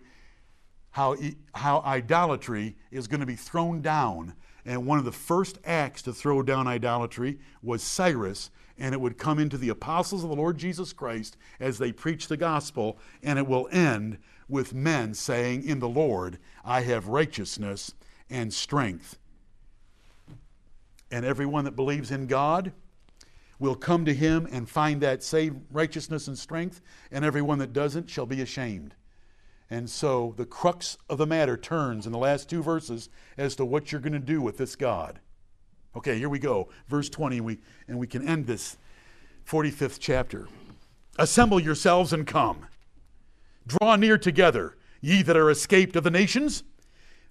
[0.92, 1.16] how,
[1.56, 4.34] how idolatry is going to be thrown down
[4.66, 9.18] and one of the first acts to throw down idolatry was Cyrus, and it would
[9.18, 13.38] come into the apostles of the Lord Jesus Christ as they preach the gospel, and
[13.38, 17.94] it will end with men saying, In the Lord I have righteousness
[18.30, 19.18] and strength.
[21.12, 22.72] And everyone that believes in God
[23.64, 28.10] will come to him and find that same righteousness and strength, and everyone that doesn't
[28.10, 28.94] shall be ashamed.
[29.70, 33.08] And so the crux of the matter turns in the last two verses
[33.38, 35.22] as to what you're going to do with this God.
[35.96, 36.68] Okay, here we go.
[36.90, 38.76] Verse 20, we, and we can end this
[39.48, 40.50] 45th chapter.
[41.18, 42.68] Assemble yourselves and come.
[43.66, 46.64] Draw near together, ye that are escaped of the nations.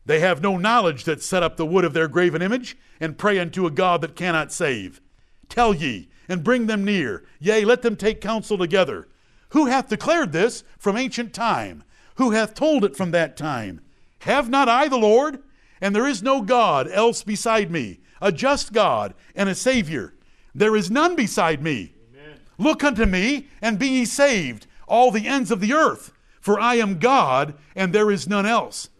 [0.07, 3.39] They have no knowledge that set up the wood of their graven image, and pray
[3.39, 5.03] unto a God that cannot save.
[5.51, 7.25] Tell ye, and bring them near.
[7.41, 9.09] Yea, let them take counsel together.
[9.51, 11.85] Who hath declared this from ancient time?
[12.17, 13.81] who hath told it from that time.
[14.21, 15.43] Have not I the Lord?
[15.81, 20.15] And there is no God else beside me, a just God and a Savior.
[20.55, 21.95] There is none beside me.
[22.13, 22.39] Amen.
[22.59, 26.77] Look unto me and be ye saved, all the ends of the earth, for I
[26.77, 28.91] am God and there is none else.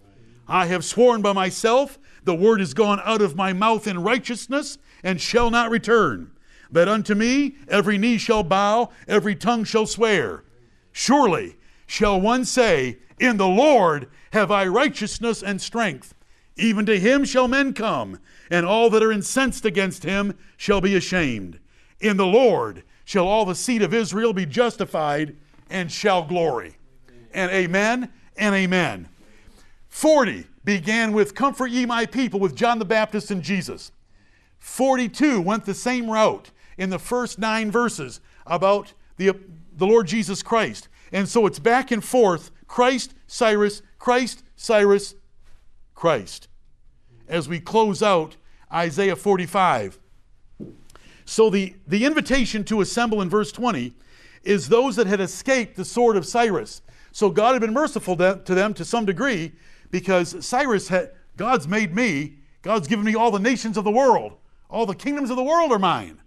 [0.49, 4.79] I have sworn by myself, the word is gone out of my mouth in righteousness
[5.03, 6.33] and shall not return.
[6.73, 10.43] That unto me every knee shall bow, every tongue shall swear.
[10.91, 11.57] Surely
[11.87, 16.15] shall one say, In the Lord have I righteousness and strength.
[16.57, 18.19] Even to him shall men come,
[18.51, 21.59] and all that are incensed against him shall be ashamed.
[22.01, 25.37] In the Lord shall all the seed of Israel be justified
[25.71, 26.77] and shall glory.
[27.33, 29.09] And amen and amen.
[29.89, 33.93] 40 began with Comfort ye my people with John the Baptist and Jesus.
[34.59, 39.33] 42 went the same route in the first nine verses about the,
[39.77, 40.89] the Lord Jesus Christ.
[41.13, 45.15] And so it's back and forth Christ, Cyrus, Christ, Cyrus,
[45.95, 46.49] Christ.
[47.29, 48.37] As we close out
[48.73, 49.99] Isaiah 45.
[51.25, 53.93] So the, the invitation to assemble in verse 20
[54.43, 56.83] is those that had escaped the sword of Cyrus.
[57.13, 59.53] So God had been merciful to them to some degree
[59.91, 64.37] because Cyrus had, God's made me, God's given me all the nations of the world.
[64.71, 66.22] All the kingdoms of the world are mine.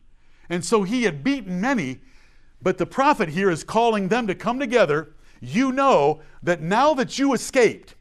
[0.49, 1.99] And so he had beaten many,
[2.61, 5.13] but the prophet here is calling them to come together.
[5.41, 7.95] You know that now that you escaped,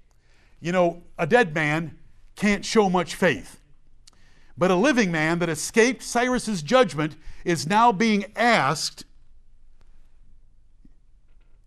[0.61, 1.99] you know, a dead man
[2.37, 3.61] can't show much faith.
[4.57, 9.05] But a living man that escaped Cyrus's judgment is now being asked.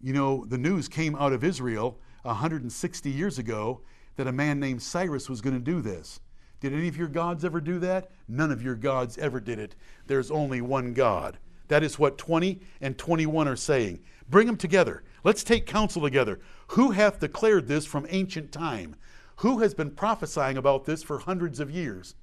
[0.02, 3.82] You know, the news came out of Israel 160 years ago
[4.16, 6.20] that a man named Cyrus was going to do this.
[6.60, 8.10] Did any of your gods ever do that?
[8.28, 9.76] None of your gods ever did it.
[10.08, 11.38] There's only one God.
[11.68, 14.00] That is what 20 and 21 are saying.
[14.30, 15.04] Bring them together.
[15.24, 16.40] Let's take counsel together.
[16.70, 18.96] Who hath declared this from ancient time?
[19.38, 22.16] Who has been prophesying about this for hundreds of years?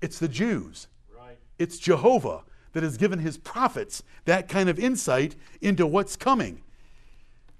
[0.00, 0.88] It's the Jews.
[1.16, 1.38] Right.
[1.58, 2.42] It's Jehovah
[2.72, 6.62] that has given his prophets that kind of insight into what's coming.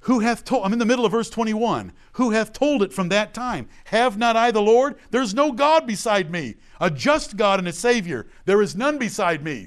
[0.07, 1.91] Who hath told, I'm in the middle of verse 21.
[2.13, 3.69] Who hath told it from that time?
[3.87, 4.95] Have not I the Lord?
[5.11, 8.29] There's no God beside me, a just God and a Savior.
[8.45, 9.67] There is none beside me.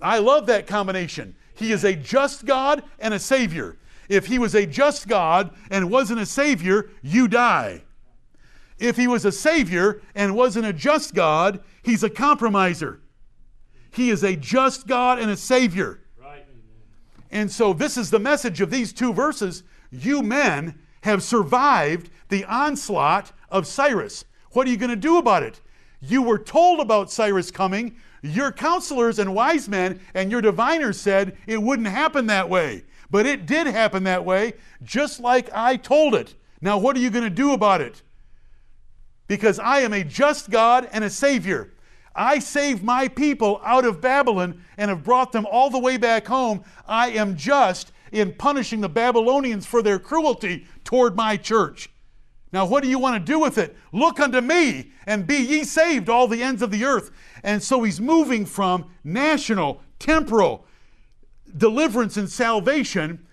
[0.00, 1.34] I love that combination.
[1.54, 3.76] He is a just God and a Savior.
[4.08, 7.82] If he was a just God and wasn't a Savior, you die.
[8.78, 13.00] If he was a Savior and wasn't a just God, he's a compromiser.
[13.90, 16.03] He is a just God and a Savior.
[17.34, 19.64] And so, this is the message of these two verses.
[19.90, 24.24] You men have survived the onslaught of Cyrus.
[24.52, 25.60] What are you going to do about it?
[26.00, 27.96] You were told about Cyrus coming.
[28.22, 32.84] Your counselors and wise men and your diviners said it wouldn't happen that way.
[33.10, 34.54] But it did happen that way,
[34.84, 36.36] just like I told it.
[36.60, 38.00] Now, what are you going to do about it?
[39.26, 41.72] Because I am a just God and a Savior.
[42.14, 46.26] I saved my people out of Babylon and have brought them all the way back
[46.26, 46.62] home.
[46.86, 51.90] I am just in punishing the Babylonians for their cruelty toward my church.
[52.52, 53.76] Now, what do you want to do with it?
[53.92, 57.10] Look unto me and be ye saved, all the ends of the earth.
[57.42, 60.64] And so he's moving from national, temporal
[61.56, 63.26] deliverance and salvation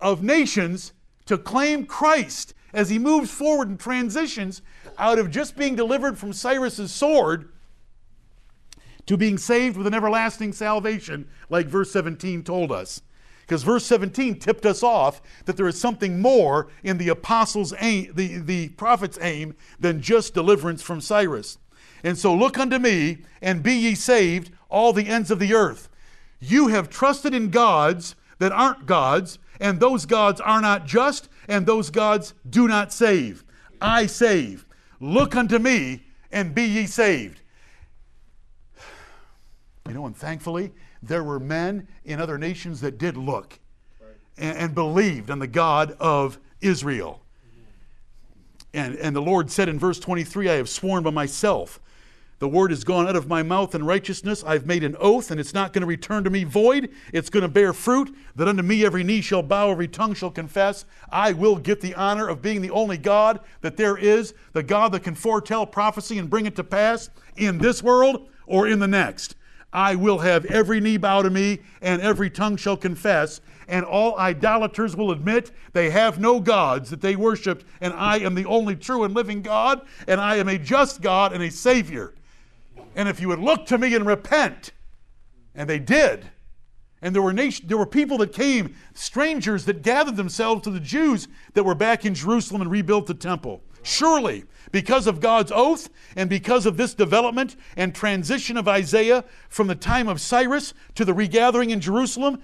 [0.00, 0.92] of nations
[1.26, 4.62] to claim Christ as he moves forward and transitions
[4.98, 7.50] out of just being delivered from Cyrus's sword
[9.08, 13.00] to being saved with an everlasting salvation, like verse 17 told us.
[13.40, 18.12] Because verse 17 tipped us off that there is something more in the apostles' aim,
[18.14, 21.56] the, the prophet's aim, than just deliverance from Cyrus.
[22.04, 25.88] And so look unto me, and be ye saved, all the ends of the earth.
[26.38, 31.64] You have trusted in gods that aren't gods, and those gods are not just, and
[31.64, 33.42] those gods do not save.
[33.80, 34.66] I save.
[35.00, 37.40] Look unto me, and be ye saved.
[39.88, 40.72] You know, and thankfully,
[41.02, 43.58] there were men in other nations that did look
[44.00, 44.10] right.
[44.36, 47.22] and, and, believed on the God of Israel.
[48.74, 51.80] And, and the Lord said in verse 23, I have sworn by myself.
[52.38, 54.44] The word has gone out of my mouth in righteousness.
[54.46, 56.90] I've made an oath, and it's not going to return to me void.
[57.12, 60.30] It's going to bear fruit, that unto me every knee shall bow, every tongue shall
[60.30, 60.84] confess.
[61.10, 64.92] I will get the honor of being the only God that there is, the God
[64.92, 68.86] that can foretell prophecy and bring it to pass in this world or in the
[68.86, 69.34] next.
[69.72, 74.18] I will have every knee bow to me, and every tongue shall confess, and all
[74.18, 78.76] idolaters will admit they have no gods that they worshiped, and I am the only
[78.76, 82.14] true and living God, and I am a just God and a Savior.
[82.96, 84.72] And if you would look to me and repent,
[85.54, 86.30] and they did,
[87.02, 90.80] and there were, nation, there were people that came, strangers that gathered themselves to the
[90.80, 93.62] Jews that were back in Jerusalem and rebuilt the temple.
[93.82, 99.66] Surely, because of God's oath and because of this development and transition of Isaiah from
[99.66, 102.42] the time of Cyrus to the regathering in Jerusalem,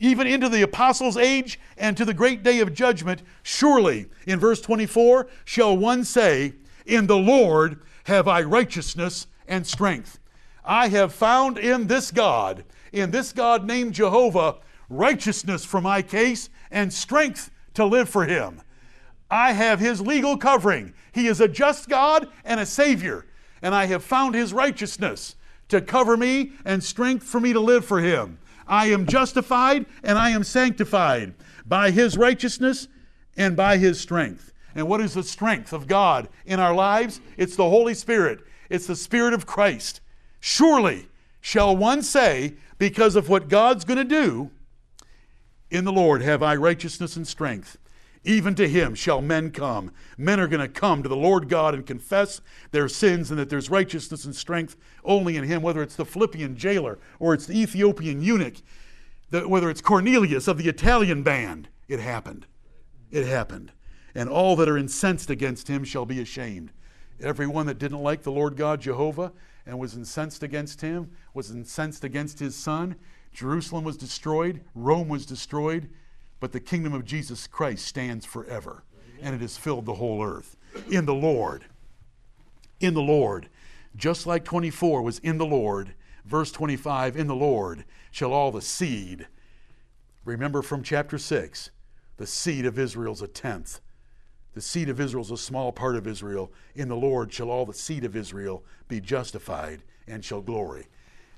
[0.00, 4.60] even into the apostles' age and to the great day of judgment, surely, in verse
[4.60, 6.54] 24, shall one say,
[6.86, 10.18] In the Lord have I righteousness and strength.
[10.64, 14.56] I have found in this God, in this God named Jehovah,
[14.88, 18.62] righteousness for my case and strength to live for him.
[19.30, 20.92] I have his legal covering.
[21.12, 23.26] He is a just God and a Savior,
[23.62, 25.36] and I have found his righteousness
[25.68, 28.38] to cover me and strength for me to live for him.
[28.66, 31.34] I am justified and I am sanctified
[31.66, 32.88] by his righteousness
[33.36, 34.52] and by his strength.
[34.74, 37.20] And what is the strength of God in our lives?
[37.36, 40.00] It's the Holy Spirit, it's the Spirit of Christ.
[40.40, 41.08] Surely
[41.40, 44.50] shall one say, because of what God's going to do,
[45.70, 47.76] in the Lord have I righteousness and strength.
[48.24, 49.92] Even to him shall men come.
[50.18, 52.40] Men are going to come to the Lord God and confess
[52.70, 56.56] their sins and that there's righteousness and strength only in him, whether it's the Philippian
[56.56, 58.56] jailer or it's the Ethiopian eunuch,
[59.30, 61.68] whether it's Cornelius of the Italian band.
[61.88, 62.46] It happened.
[63.10, 63.72] It happened.
[64.14, 66.72] And all that are incensed against him shall be ashamed.
[67.20, 69.32] Everyone that didn't like the Lord God Jehovah
[69.64, 72.96] and was incensed against him, was incensed against his son,
[73.32, 75.88] Jerusalem was destroyed, Rome was destroyed,
[76.40, 78.82] but the kingdom of Jesus Christ stands forever,
[79.20, 80.56] and it has filled the whole earth.
[80.90, 81.64] In the Lord.
[82.80, 83.48] In the Lord.
[83.94, 88.62] Just like 24 was in the Lord, verse 25, in the Lord shall all the
[88.62, 89.26] seed.
[90.24, 91.70] Remember from chapter 6,
[92.16, 93.80] the seed of Israel's a tenth.
[94.54, 96.52] The seed of Israel is a small part of Israel.
[96.74, 100.88] In the Lord shall all the seed of Israel be justified and shall glory.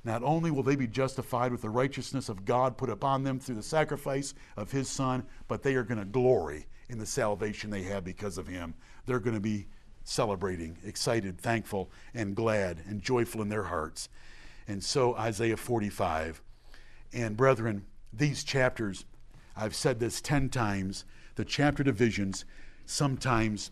[0.04, 3.54] Not only will they be justified with the righteousness of God put upon them through
[3.54, 7.82] the sacrifice of his Son, but they are going to glory in the salvation they
[7.82, 8.74] have because of him.
[9.06, 9.68] They're going to be
[10.04, 14.08] celebrating, excited, thankful, and glad and joyful in their hearts.
[14.66, 16.42] And so, Isaiah 45.
[17.12, 19.04] And, brethren, these chapters,
[19.56, 21.04] I've said this 10 times,
[21.36, 22.44] the chapter divisions
[22.84, 23.70] sometimes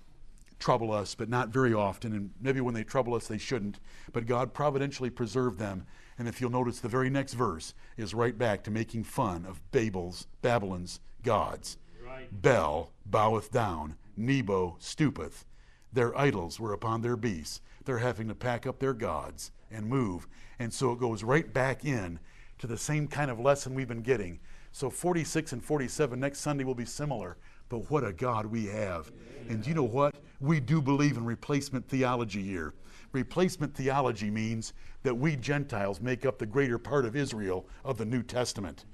[0.58, 2.12] trouble us, but not very often.
[2.12, 3.80] And maybe when they trouble us, they shouldn't.
[4.12, 5.86] But God providentially preserved them
[6.20, 9.58] and if you'll notice, the very next verse is right back to making fun of
[9.72, 11.78] Babel's, Babylon's gods.
[12.06, 12.28] Right.
[12.30, 15.46] Bel boweth down, Nebo stoopeth.
[15.94, 17.62] Their idols were upon their beasts.
[17.86, 20.28] They're having to pack up their gods and move.
[20.58, 22.18] And so it goes right back in
[22.58, 24.40] to the same kind of lesson we've been getting.
[24.72, 27.38] So 46 and 47 next Sunday will be similar.
[27.70, 29.10] But what a God we have.
[29.48, 30.14] And you know what?
[30.38, 32.74] We do believe in replacement theology here.
[33.12, 38.04] Replacement theology means that we Gentiles make up the greater part of Israel of the
[38.04, 38.84] New Testament.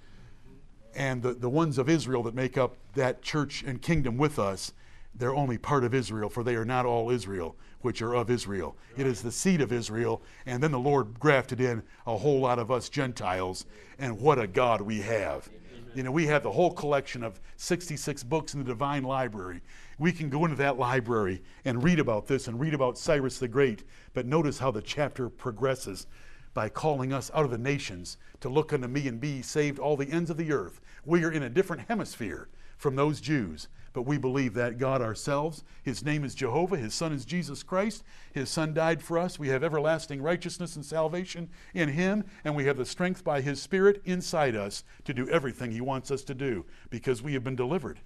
[0.94, 4.72] And the, the ones of Israel that make up that church and kingdom with us,
[5.14, 8.76] they're only part of Israel, for they are not all Israel, which are of Israel.
[8.96, 12.58] It is the seed of Israel, and then the Lord grafted in a whole lot
[12.58, 13.66] of us Gentiles,
[13.98, 15.48] and what a God we have.
[15.94, 19.62] You know, we have the whole collection of 66 books in the Divine Library.
[19.98, 23.48] We can go into that library and read about this and read about Cyrus the
[23.48, 23.82] Great,
[24.12, 26.06] but notice how the chapter progresses
[26.52, 29.96] by calling us out of the nations to look unto me and be saved all
[29.96, 30.80] the ends of the earth.
[31.06, 35.64] We are in a different hemisphere from those Jews, but we believe that God ourselves,
[35.82, 39.38] His name is Jehovah, His Son is Jesus Christ, His Son died for us.
[39.38, 43.62] We have everlasting righteousness and salvation in Him, and we have the strength by His
[43.62, 47.56] Spirit inside us to do everything He wants us to do because we have been
[47.56, 48.00] delivered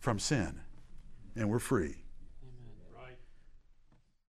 [0.00, 0.60] from sin
[1.36, 1.96] and we're free.